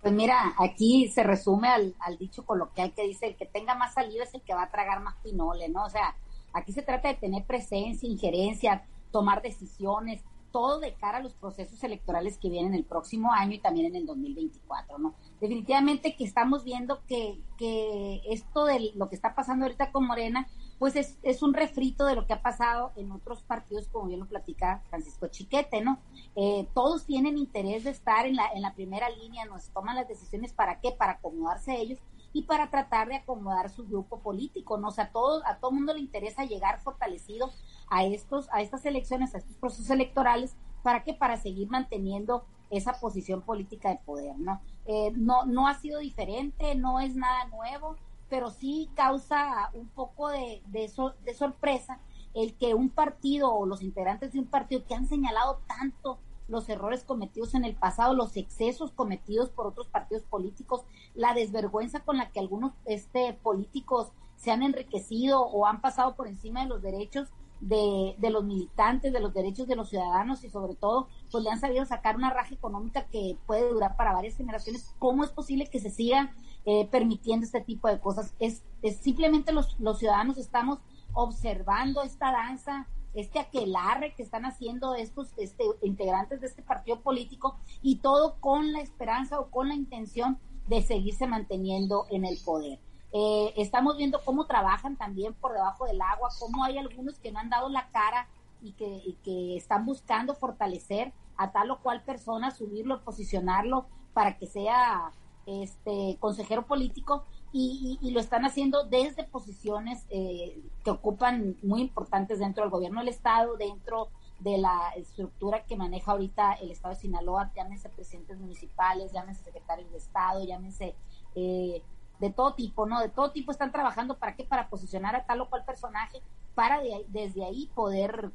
Pues 0.00 0.12
mira, 0.12 0.54
aquí 0.58 1.08
se 1.14 1.22
resume 1.22 1.68
al, 1.68 1.94
al 2.00 2.18
dicho 2.18 2.44
coloquial 2.44 2.92
que 2.92 3.06
dice, 3.06 3.28
el 3.28 3.36
que 3.36 3.46
tenga 3.46 3.74
más 3.76 3.94
saliva 3.94 4.24
es 4.24 4.34
el 4.34 4.42
que 4.42 4.52
va 4.52 4.64
a 4.64 4.70
tragar 4.70 5.00
más 5.00 5.14
pinole, 5.22 5.68
¿no? 5.68 5.84
O 5.84 5.90
sea, 5.90 6.16
Aquí 6.52 6.72
se 6.72 6.82
trata 6.82 7.08
de 7.08 7.14
tener 7.14 7.44
presencia, 7.44 8.08
injerencia, 8.08 8.84
tomar 9.10 9.42
decisiones, 9.42 10.22
todo 10.52 10.78
de 10.78 10.94
cara 10.94 11.18
a 11.18 11.22
los 11.22 11.34
procesos 11.34 11.82
electorales 11.82 12.38
que 12.38 12.50
vienen 12.50 12.74
el 12.74 12.84
próximo 12.84 13.32
año 13.32 13.54
y 13.54 13.58
también 13.58 13.86
en 13.86 13.96
el 13.96 14.06
2024, 14.06 14.98
¿no? 14.98 15.14
Definitivamente 15.40 16.14
que 16.14 16.24
estamos 16.24 16.62
viendo 16.62 17.02
que, 17.08 17.40
que 17.56 18.20
esto 18.26 18.66
de 18.66 18.92
lo 18.94 19.08
que 19.08 19.16
está 19.16 19.34
pasando 19.34 19.64
ahorita 19.64 19.90
con 19.90 20.06
Morena, 20.06 20.46
pues 20.78 20.94
es, 20.94 21.18
es, 21.22 21.42
un 21.42 21.54
refrito 21.54 22.04
de 22.04 22.14
lo 22.14 22.26
que 22.26 22.34
ha 22.34 22.42
pasado 22.42 22.92
en 22.96 23.10
otros 23.10 23.42
partidos, 23.42 23.88
como 23.88 24.08
bien 24.08 24.20
lo 24.20 24.26
platica 24.26 24.82
Francisco 24.90 25.28
Chiquete, 25.28 25.80
¿no? 25.80 25.98
Eh, 26.36 26.68
todos 26.74 27.06
tienen 27.06 27.38
interés 27.38 27.84
de 27.84 27.90
estar 27.90 28.26
en 28.26 28.36
la, 28.36 28.46
en 28.54 28.62
la 28.62 28.74
primera 28.74 29.08
línea, 29.10 29.46
nos 29.46 29.70
toman 29.70 29.96
las 29.96 30.08
decisiones 30.08 30.52
para 30.52 30.80
qué, 30.80 30.92
para 30.92 31.12
acomodarse 31.12 31.72
a 31.72 31.76
ellos 31.76 31.98
y 32.32 32.42
para 32.42 32.70
tratar 32.70 33.08
de 33.08 33.16
acomodar 33.16 33.70
su 33.70 33.86
grupo 33.86 34.20
político, 34.20 34.78
¿no? 34.78 34.88
O 34.88 34.90
sea, 34.90 35.04
a 35.04 35.12
todo, 35.12 35.42
a 35.46 35.58
todo 35.58 35.72
mundo 35.72 35.94
le 35.94 36.00
interesa 36.00 36.44
llegar 36.44 36.80
fortalecido 36.80 37.50
a 37.88 38.04
estos, 38.04 38.48
a 38.52 38.62
estas 38.62 38.84
elecciones, 38.86 39.34
a 39.34 39.38
estos 39.38 39.56
procesos 39.56 39.90
electorales, 39.90 40.56
¿para 40.82 41.04
qué? 41.04 41.14
Para 41.14 41.36
seguir 41.36 41.68
manteniendo 41.68 42.44
esa 42.70 42.94
posición 42.94 43.42
política 43.42 43.90
de 43.90 43.98
poder, 43.98 44.38
¿no? 44.38 44.60
Eh, 44.86 45.12
no, 45.14 45.44
no 45.44 45.68
ha 45.68 45.74
sido 45.74 46.00
diferente, 46.00 46.74
no 46.74 47.00
es 47.00 47.14
nada 47.14 47.44
nuevo, 47.48 47.96
pero 48.30 48.50
sí 48.50 48.90
causa 48.94 49.70
un 49.74 49.88
poco 49.88 50.28
de, 50.28 50.62
de 50.68 51.34
sorpresa 51.34 52.00
el 52.34 52.56
que 52.56 52.74
un 52.74 52.88
partido 52.88 53.52
o 53.52 53.66
los 53.66 53.82
integrantes 53.82 54.32
de 54.32 54.38
un 54.38 54.46
partido 54.46 54.84
que 54.86 54.94
han 54.94 55.06
señalado 55.06 55.60
tanto 55.66 56.18
los 56.52 56.68
errores 56.68 57.02
cometidos 57.02 57.54
en 57.54 57.64
el 57.64 57.74
pasado, 57.74 58.12
los 58.12 58.36
excesos 58.36 58.92
cometidos 58.92 59.48
por 59.48 59.66
otros 59.66 59.88
partidos 59.88 60.22
políticos, 60.24 60.82
la 61.14 61.32
desvergüenza 61.32 62.00
con 62.00 62.18
la 62.18 62.30
que 62.30 62.40
algunos 62.40 62.74
este, 62.84 63.32
políticos 63.32 64.12
se 64.36 64.50
han 64.50 64.62
enriquecido 64.62 65.40
o 65.40 65.66
han 65.66 65.80
pasado 65.80 66.14
por 66.14 66.28
encima 66.28 66.60
de 66.62 66.68
los 66.68 66.82
derechos 66.82 67.30
de, 67.60 68.16
de, 68.18 68.30
los 68.30 68.44
militantes, 68.44 69.14
de 69.14 69.20
los 69.20 69.32
derechos 69.32 69.66
de 69.66 69.76
los 69.76 69.88
ciudadanos 69.88 70.44
y 70.44 70.50
sobre 70.50 70.74
todo, 70.74 71.08
pues 71.30 71.42
le 71.42 71.50
han 71.50 71.58
sabido 71.58 71.86
sacar 71.86 72.16
una 72.16 72.28
raja 72.28 72.54
económica 72.54 73.06
que 73.06 73.38
puede 73.46 73.70
durar 73.70 73.96
para 73.96 74.12
varias 74.12 74.36
generaciones. 74.36 74.94
¿Cómo 74.98 75.24
es 75.24 75.30
posible 75.30 75.68
que 75.68 75.80
se 75.80 75.90
siga 75.90 76.34
eh, 76.66 76.86
permitiendo 76.90 77.46
este 77.46 77.62
tipo 77.62 77.88
de 77.88 77.98
cosas? 77.98 78.34
Es, 78.40 78.62
es 78.82 78.98
simplemente 78.98 79.52
los, 79.52 79.80
los 79.80 79.98
ciudadanos 79.98 80.36
estamos 80.36 80.80
observando 81.14 82.02
esta 82.02 82.30
danza 82.30 82.88
este 83.14 83.38
aquelarre 83.38 84.14
que 84.14 84.22
están 84.22 84.44
haciendo 84.44 84.94
estos 84.94 85.32
este, 85.36 85.64
integrantes 85.82 86.40
de 86.40 86.46
este 86.46 86.62
partido 86.62 87.00
político 87.00 87.56
y 87.82 87.96
todo 87.96 88.36
con 88.40 88.72
la 88.72 88.80
esperanza 88.80 89.38
o 89.38 89.50
con 89.50 89.68
la 89.68 89.74
intención 89.74 90.38
de 90.68 90.82
seguirse 90.82 91.26
manteniendo 91.26 92.06
en 92.10 92.24
el 92.24 92.38
poder. 92.44 92.78
Eh, 93.12 93.52
estamos 93.56 93.96
viendo 93.98 94.20
cómo 94.24 94.46
trabajan 94.46 94.96
también 94.96 95.34
por 95.34 95.52
debajo 95.52 95.84
del 95.84 96.00
agua, 96.00 96.30
cómo 96.38 96.64
hay 96.64 96.78
algunos 96.78 97.18
que 97.18 97.30
no 97.30 97.40
han 97.40 97.50
dado 97.50 97.68
la 97.68 97.88
cara 97.90 98.28
y 98.62 98.72
que, 98.72 98.86
y 98.86 99.18
que 99.22 99.56
están 99.56 99.84
buscando 99.84 100.34
fortalecer 100.34 101.12
a 101.36 101.52
tal 101.52 101.70
o 101.70 101.80
cual 101.80 102.02
persona, 102.04 102.50
subirlo, 102.50 103.02
posicionarlo 103.04 103.86
para 104.14 104.38
que 104.38 104.46
sea 104.46 105.12
este 105.44 106.16
consejero 106.20 106.66
político 106.66 107.24
y, 107.52 108.10
lo 108.12 108.20
están 108.20 108.44
haciendo 108.44 108.84
desde 108.84 109.24
posiciones 109.24 110.06
eh, 110.08 110.58
que 110.84 110.90
ocupan 110.90 111.56
muy 111.62 111.82
importantes 111.82 112.38
dentro 112.38 112.64
del 112.64 112.70
gobierno 112.70 113.00
del 113.00 113.08
Estado, 113.08 113.56
dentro 113.56 114.08
de 114.40 114.58
la 114.58 114.90
estructura 114.96 115.64
que 115.64 115.76
maneja 115.76 116.12
ahorita 116.12 116.54
el 116.54 116.70
Estado 116.70 116.94
de 116.94 117.00
Sinaloa, 117.00 117.52
llámense 117.54 117.88
presidentes 117.90 118.38
municipales, 118.38 119.12
llámense 119.12 119.44
secretarios 119.44 119.90
de 119.92 119.98
Estado, 119.98 120.44
llámense 120.44 120.94
eh, 121.34 121.82
de 122.18 122.30
todo 122.30 122.54
tipo, 122.54 122.86
¿no? 122.86 123.00
De 123.00 123.08
todo 123.08 123.32
tipo 123.32 123.52
están 123.52 123.70
trabajando 123.70 124.18
para 124.18 124.34
qué, 124.34 124.44
para 124.44 124.68
posicionar 124.68 125.14
a 125.14 125.24
tal 125.24 125.42
o 125.42 125.50
cual 125.50 125.64
personaje, 125.64 126.22
para 126.54 126.80
desde 127.08 127.44
ahí 127.44 127.70
poder 127.74 128.30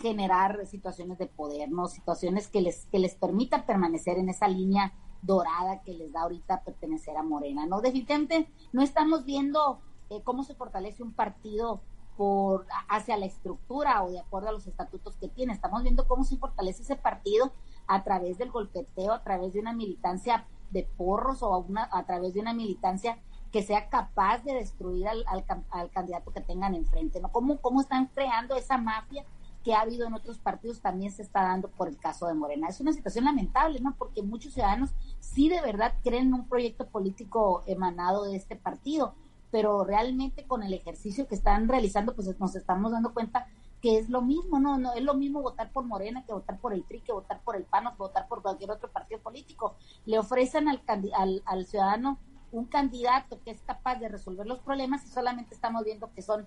generar 0.00 0.66
situaciones 0.66 1.18
de 1.18 1.26
poder, 1.26 1.70
¿no? 1.70 1.86
Situaciones 1.86 2.48
que 2.48 2.60
les, 2.60 2.86
que 2.86 2.98
les 2.98 3.14
permitan 3.14 3.64
permanecer 3.64 4.18
en 4.18 4.28
esa 4.28 4.48
línea 4.48 4.92
dorada 5.22 5.82
que 5.82 5.94
les 5.94 6.12
da 6.12 6.22
ahorita 6.22 6.62
pertenecer 6.64 7.16
a 7.16 7.22
Morena. 7.22 7.66
No, 7.66 7.80
definitivamente 7.80 8.48
no 8.72 8.82
estamos 8.82 9.24
viendo 9.24 9.80
eh, 10.10 10.22
cómo 10.24 10.44
se 10.44 10.54
fortalece 10.54 11.02
un 11.02 11.12
partido 11.12 11.80
por 12.16 12.66
hacia 12.88 13.16
la 13.16 13.26
estructura 13.26 14.02
o 14.02 14.10
de 14.10 14.18
acuerdo 14.18 14.48
a 14.48 14.52
los 14.52 14.66
estatutos 14.66 15.16
que 15.16 15.28
tiene. 15.28 15.52
Estamos 15.52 15.82
viendo 15.82 16.06
cómo 16.06 16.24
se 16.24 16.36
fortalece 16.36 16.82
ese 16.82 16.96
partido 16.96 17.52
a 17.86 18.02
través 18.02 18.38
del 18.38 18.50
golpeteo, 18.50 19.12
a 19.12 19.22
través 19.22 19.52
de 19.52 19.60
una 19.60 19.72
militancia 19.72 20.46
de 20.70 20.82
porros 20.82 21.42
o 21.42 21.54
a, 21.54 21.58
una, 21.58 21.88
a 21.92 22.04
través 22.04 22.34
de 22.34 22.40
una 22.40 22.52
militancia 22.52 23.18
que 23.52 23.62
sea 23.62 23.88
capaz 23.88 24.44
de 24.44 24.52
destruir 24.52 25.08
al, 25.08 25.24
al, 25.26 25.44
al 25.70 25.90
candidato 25.90 26.32
que 26.32 26.40
tengan 26.40 26.74
enfrente, 26.74 27.20
¿no? 27.20 27.30
¿Cómo, 27.30 27.60
¿Cómo 27.60 27.80
están 27.80 28.06
creando 28.06 28.56
esa 28.56 28.76
mafia 28.76 29.24
que 29.64 29.74
ha 29.74 29.80
habido 29.80 30.06
en 30.06 30.14
otros 30.14 30.38
partidos 30.38 30.80
también 30.80 31.12
se 31.12 31.22
está 31.22 31.42
dando 31.42 31.68
por 31.68 31.88
el 31.88 31.98
caso 31.98 32.26
de 32.26 32.34
Morena. 32.34 32.68
Es 32.68 32.80
una 32.80 32.92
situación 32.92 33.24
lamentable, 33.24 33.80
¿no? 33.80 33.94
Porque 33.96 34.22
muchos 34.22 34.54
ciudadanos 34.54 34.90
sí 35.20 35.48
de 35.48 35.60
verdad 35.60 35.94
creen 36.02 36.28
en 36.28 36.34
un 36.34 36.48
proyecto 36.48 36.86
político 36.86 37.62
emanado 37.66 38.24
de 38.24 38.36
este 38.36 38.56
partido, 38.56 39.14
pero 39.50 39.84
realmente 39.84 40.46
con 40.46 40.62
el 40.62 40.72
ejercicio 40.74 41.26
que 41.26 41.34
están 41.34 41.68
realizando, 41.68 42.14
pues 42.14 42.38
nos 42.38 42.54
estamos 42.54 42.92
dando 42.92 43.12
cuenta 43.12 43.46
que 43.80 43.98
es 43.98 44.08
lo 44.08 44.22
mismo, 44.22 44.58
¿no? 44.58 44.78
no 44.78 44.94
Es 44.94 45.02
lo 45.02 45.14
mismo 45.14 45.40
votar 45.40 45.70
por 45.70 45.84
Morena 45.84 46.24
que 46.24 46.32
votar 46.32 46.58
por 46.58 46.72
el 46.72 46.82
PRI, 46.82 47.00
que 47.00 47.12
votar 47.12 47.40
por 47.42 47.56
el 47.56 47.64
PAN 47.64 47.86
o 47.86 47.96
votar 47.96 48.26
por 48.26 48.42
cualquier 48.42 48.70
otro 48.70 48.90
partido 48.90 49.20
político. 49.20 49.76
Le 50.04 50.18
ofrecen 50.18 50.68
al, 50.68 50.82
al, 51.14 51.42
al 51.44 51.66
ciudadano 51.66 52.18
un 52.50 52.64
candidato 52.64 53.40
que 53.44 53.50
es 53.50 53.60
capaz 53.62 53.96
de 53.96 54.08
resolver 54.08 54.46
los 54.46 54.60
problemas 54.60 55.04
y 55.04 55.08
solamente 55.08 55.54
estamos 55.54 55.84
viendo 55.84 56.12
que 56.12 56.22
son 56.22 56.46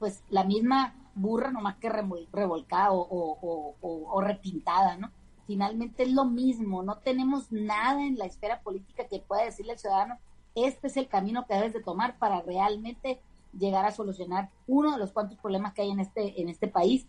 pues 0.00 0.24
la 0.30 0.42
misma 0.42 0.94
burra 1.14 1.52
nomás 1.52 1.76
que 1.76 1.88
revolcada 1.88 2.88
o, 2.90 4.20
repintada, 4.22 4.96
¿no? 4.96 5.12
Finalmente 5.46 6.04
es 6.04 6.12
lo 6.12 6.24
mismo, 6.24 6.82
no 6.82 6.98
tenemos 6.98 7.52
nada 7.52 8.04
en 8.04 8.16
la 8.16 8.24
esfera 8.24 8.62
política 8.62 9.06
que 9.06 9.20
pueda 9.20 9.44
decirle 9.44 9.72
al 9.72 9.78
ciudadano, 9.78 10.18
este 10.54 10.86
es 10.86 10.96
el 10.96 11.08
camino 11.08 11.44
que 11.46 11.54
debes 11.54 11.72
de 11.72 11.82
tomar 11.82 12.18
para 12.18 12.40
realmente 12.40 13.20
llegar 13.52 13.84
a 13.84 13.90
solucionar 13.90 14.50
uno 14.66 14.92
de 14.92 14.98
los 14.98 15.12
cuantos 15.12 15.38
problemas 15.38 15.74
que 15.74 15.82
hay 15.82 15.90
en 15.90 16.00
este, 16.00 16.40
en 16.40 16.48
este 16.48 16.68
país, 16.68 17.06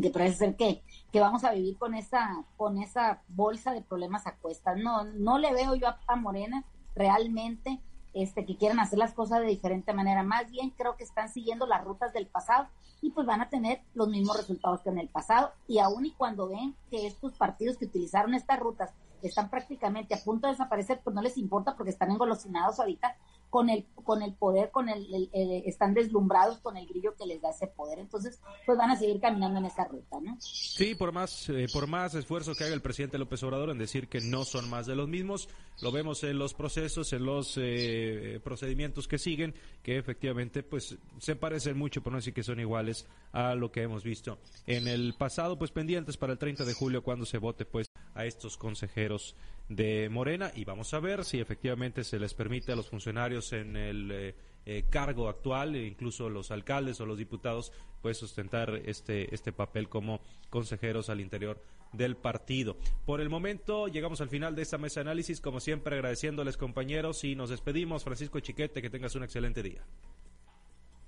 que 0.00 0.10
parece 0.10 0.36
ser 0.36 0.56
que, 0.56 0.82
que 1.10 1.20
vamos 1.20 1.42
a 1.44 1.52
vivir 1.52 1.78
con 1.78 1.94
esa, 1.94 2.44
con 2.56 2.78
esa 2.78 3.22
bolsa 3.28 3.72
de 3.72 3.80
problemas 3.80 4.26
a 4.26 4.36
cuestas. 4.36 4.76
No, 4.76 5.04
no 5.04 5.38
le 5.38 5.52
veo 5.52 5.74
yo 5.74 5.88
a 6.06 6.16
Morena 6.16 6.64
realmente 6.94 7.80
este, 8.14 8.46
que 8.46 8.56
quieren 8.56 8.80
hacer 8.80 8.98
las 8.98 9.12
cosas 9.12 9.40
de 9.40 9.46
diferente 9.46 9.92
manera. 9.92 10.22
Más 10.22 10.50
bien 10.50 10.70
creo 10.70 10.96
que 10.96 11.04
están 11.04 11.28
siguiendo 11.28 11.66
las 11.66 11.84
rutas 11.84 12.12
del 12.12 12.26
pasado 12.26 12.68
y 13.02 13.10
pues 13.10 13.26
van 13.26 13.40
a 13.40 13.50
tener 13.50 13.82
los 13.94 14.08
mismos 14.08 14.36
resultados 14.36 14.80
que 14.82 14.90
en 14.90 14.98
el 14.98 15.08
pasado. 15.08 15.52
Y 15.66 15.78
aún 15.78 16.06
y 16.06 16.12
cuando 16.12 16.48
ven 16.48 16.74
que 16.90 17.06
estos 17.06 17.34
partidos 17.34 17.76
que 17.76 17.86
utilizaron 17.86 18.34
estas 18.34 18.60
rutas 18.60 18.94
están 19.22 19.50
prácticamente 19.50 20.14
a 20.14 20.18
punto 20.18 20.46
de 20.46 20.52
desaparecer, 20.52 21.00
pues 21.02 21.14
no 21.14 21.22
les 21.22 21.38
importa 21.38 21.76
porque 21.76 21.90
están 21.90 22.10
engolosinados 22.10 22.78
ahorita 22.78 23.16
con 23.54 23.70
el, 23.70 23.86
con 24.02 24.20
el 24.20 24.34
poder, 24.34 24.72
con 24.72 24.88
el, 24.88 25.30
están 25.64 25.94
deslumbrados 25.94 26.58
con 26.58 26.76
el 26.76 26.88
grillo 26.88 27.14
que 27.14 27.24
les 27.24 27.40
da 27.40 27.50
ese 27.50 27.68
poder. 27.68 28.00
Entonces, 28.00 28.40
pues 28.66 28.76
van 28.76 28.90
a 28.90 28.96
seguir 28.96 29.20
caminando 29.20 29.60
en 29.60 29.66
esa 29.66 29.84
ruta, 29.84 30.18
¿no? 30.20 30.36
Sí, 30.40 30.96
por 30.96 31.12
más, 31.12 31.48
eh, 31.50 31.68
por 31.72 31.86
más 31.86 32.16
esfuerzo 32.16 32.56
que 32.56 32.64
haga 32.64 32.74
el 32.74 32.82
presidente 32.82 33.16
López 33.16 33.44
Obrador 33.44 33.70
en 33.70 33.78
decir 33.78 34.08
que 34.08 34.20
no 34.20 34.42
son 34.42 34.68
más 34.68 34.86
de 34.86 34.96
los 34.96 35.08
mismos, 35.08 35.48
lo 35.82 35.92
vemos 35.92 36.24
en 36.24 36.36
los 36.36 36.52
procesos, 36.52 37.12
en 37.12 37.24
los 37.24 37.54
eh, 37.56 38.40
procedimientos 38.42 39.06
que 39.06 39.18
siguen, 39.18 39.54
que 39.84 39.98
efectivamente, 39.98 40.64
pues, 40.64 40.98
se 41.20 41.36
parecen 41.36 41.78
mucho, 41.78 42.02
por 42.02 42.12
no 42.12 42.18
decir 42.18 42.34
que 42.34 42.42
son 42.42 42.58
iguales 42.58 43.06
a 43.30 43.54
lo 43.54 43.70
que 43.70 43.82
hemos 43.82 44.02
visto 44.02 44.38
en 44.66 44.88
el 44.88 45.14
pasado, 45.16 45.56
pues 45.56 45.70
pendientes 45.70 46.16
para 46.16 46.32
el 46.32 46.40
30 46.40 46.64
de 46.64 46.74
julio 46.74 47.04
cuando 47.04 47.24
se 47.24 47.38
vote, 47.38 47.64
pues, 47.64 47.86
a 48.14 48.24
estos 48.26 48.56
consejeros 48.56 49.36
de 49.68 50.08
Morena 50.10 50.52
y 50.54 50.64
vamos 50.64 50.92
a 50.94 51.00
ver 51.00 51.24
si 51.24 51.40
efectivamente 51.40 52.04
se 52.04 52.18
les 52.18 52.34
permite 52.34 52.72
a 52.72 52.76
los 52.76 52.88
funcionarios 52.88 53.52
en 53.52 53.76
el 53.76 54.10
eh, 54.12 54.34
eh, 54.66 54.84
cargo 54.88 55.28
actual, 55.28 55.76
e 55.76 55.86
incluso 55.86 56.30
los 56.30 56.50
alcaldes 56.50 57.00
o 57.00 57.06
los 57.06 57.18
diputados, 57.18 57.72
pues 58.00 58.16
sustentar 58.16 58.80
este, 58.86 59.34
este 59.34 59.52
papel 59.52 59.88
como 59.88 60.20
consejeros 60.50 61.10
al 61.10 61.20
interior 61.20 61.62
del 61.92 62.16
partido. 62.16 62.76
Por 63.04 63.20
el 63.20 63.28
momento 63.28 63.88
llegamos 63.88 64.20
al 64.20 64.28
final 64.28 64.54
de 64.54 64.62
esta 64.62 64.78
mesa 64.78 65.00
de 65.00 65.10
análisis, 65.10 65.40
como 65.40 65.60
siempre 65.60 65.96
agradeciéndoles 65.96 66.56
compañeros 66.56 67.24
y 67.24 67.34
nos 67.34 67.50
despedimos. 67.50 68.04
Francisco 68.04 68.40
Chiquete, 68.40 68.82
que 68.82 68.90
tengas 68.90 69.14
un 69.14 69.24
excelente 69.24 69.62
día. 69.62 69.82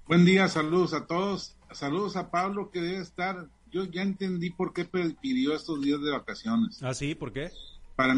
Buen 0.07 0.25
día, 0.25 0.49
saludos 0.49 0.95
a 0.95 1.07
todos. 1.07 1.57
Saludos 1.73 2.17
a 2.17 2.31
Pablo 2.31 2.71
que 2.71 2.81
debe 2.81 2.99
estar. 2.99 3.49
Yo 3.71 3.85
ya 3.85 4.03
entendí 4.03 4.51
por 4.51 4.73
qué 4.73 4.85
pidió 4.85 5.55
estos 5.55 5.81
días 5.83 6.01
de 6.01 6.11
vacaciones. 6.11 6.83
¿Ah, 6.83 6.95
sí? 6.95 7.15
¿Por 7.15 7.33
qué? 7.33 7.51
para, 7.97 8.15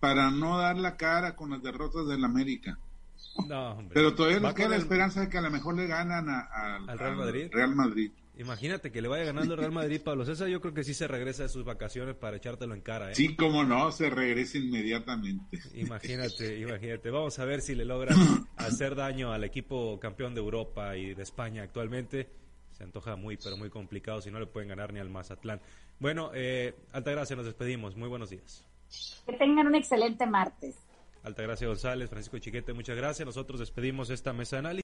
para 0.00 0.30
no 0.30 0.58
dar 0.58 0.76
la 0.76 0.96
cara 0.96 1.36
con 1.36 1.50
las 1.50 1.62
derrotas 1.62 2.08
del 2.08 2.24
América. 2.24 2.78
No, 3.46 3.78
Pero 3.92 4.14
todavía 4.14 4.40
nos 4.40 4.54
queda 4.54 4.68
la 4.70 4.76
esperanza 4.76 5.20
de 5.20 5.28
que 5.28 5.38
a 5.38 5.42
lo 5.42 5.50
mejor 5.50 5.76
le 5.76 5.86
ganan 5.86 6.28
al 6.28 6.98
Real 6.98 7.16
Madrid. 7.16 7.48
Real 7.52 7.74
Madrid. 7.74 8.10
Imagínate 8.36 8.90
que 8.90 9.00
le 9.00 9.06
vaya 9.06 9.24
ganando 9.24 9.54
el 9.54 9.60
Real 9.60 9.70
Madrid, 9.70 10.00
Pablo 10.02 10.24
César. 10.24 10.48
Yo 10.48 10.60
creo 10.60 10.74
que 10.74 10.82
sí 10.82 10.92
se 10.92 11.06
regresa 11.06 11.44
de 11.44 11.48
sus 11.48 11.64
vacaciones 11.64 12.16
para 12.16 12.36
echártelo 12.36 12.74
en 12.74 12.80
cara. 12.80 13.12
¿eh? 13.12 13.14
Sí, 13.14 13.36
como 13.36 13.62
no, 13.62 13.92
se 13.92 14.10
regresa 14.10 14.58
inmediatamente. 14.58 15.60
Imagínate, 15.74 16.58
imagínate. 16.60 17.10
Vamos 17.10 17.38
a 17.38 17.44
ver 17.44 17.60
si 17.60 17.76
le 17.76 17.84
logra 17.84 18.14
hacer 18.56 18.96
daño 18.96 19.32
al 19.32 19.44
equipo 19.44 20.00
campeón 20.00 20.34
de 20.34 20.40
Europa 20.40 20.96
y 20.96 21.14
de 21.14 21.22
España 21.22 21.62
actualmente. 21.62 22.28
Se 22.74 22.84
antoja 22.84 23.16
muy, 23.16 23.36
pero 23.36 23.56
muy 23.56 23.70
complicado 23.70 24.20
si 24.20 24.30
no 24.30 24.38
le 24.38 24.46
pueden 24.46 24.68
ganar 24.68 24.92
ni 24.92 25.00
al 25.00 25.08
Mazatlán. 25.08 25.60
Bueno, 25.98 26.30
eh, 26.34 26.74
Altagracia, 26.92 27.36
nos 27.36 27.46
despedimos. 27.46 27.96
Muy 27.96 28.08
buenos 28.08 28.30
días. 28.30 28.66
Que 29.26 29.32
tengan 29.34 29.66
un 29.66 29.74
excelente 29.74 30.26
martes. 30.26 30.76
Altagracia 31.22 31.66
González, 31.66 32.10
Francisco 32.10 32.38
Chiquete, 32.38 32.74
muchas 32.74 32.96
gracias. 32.96 33.24
Nosotros 33.24 33.58
despedimos 33.58 34.10
esta 34.10 34.32
mesa 34.34 34.56
de 34.56 34.60
análisis. 34.60 34.72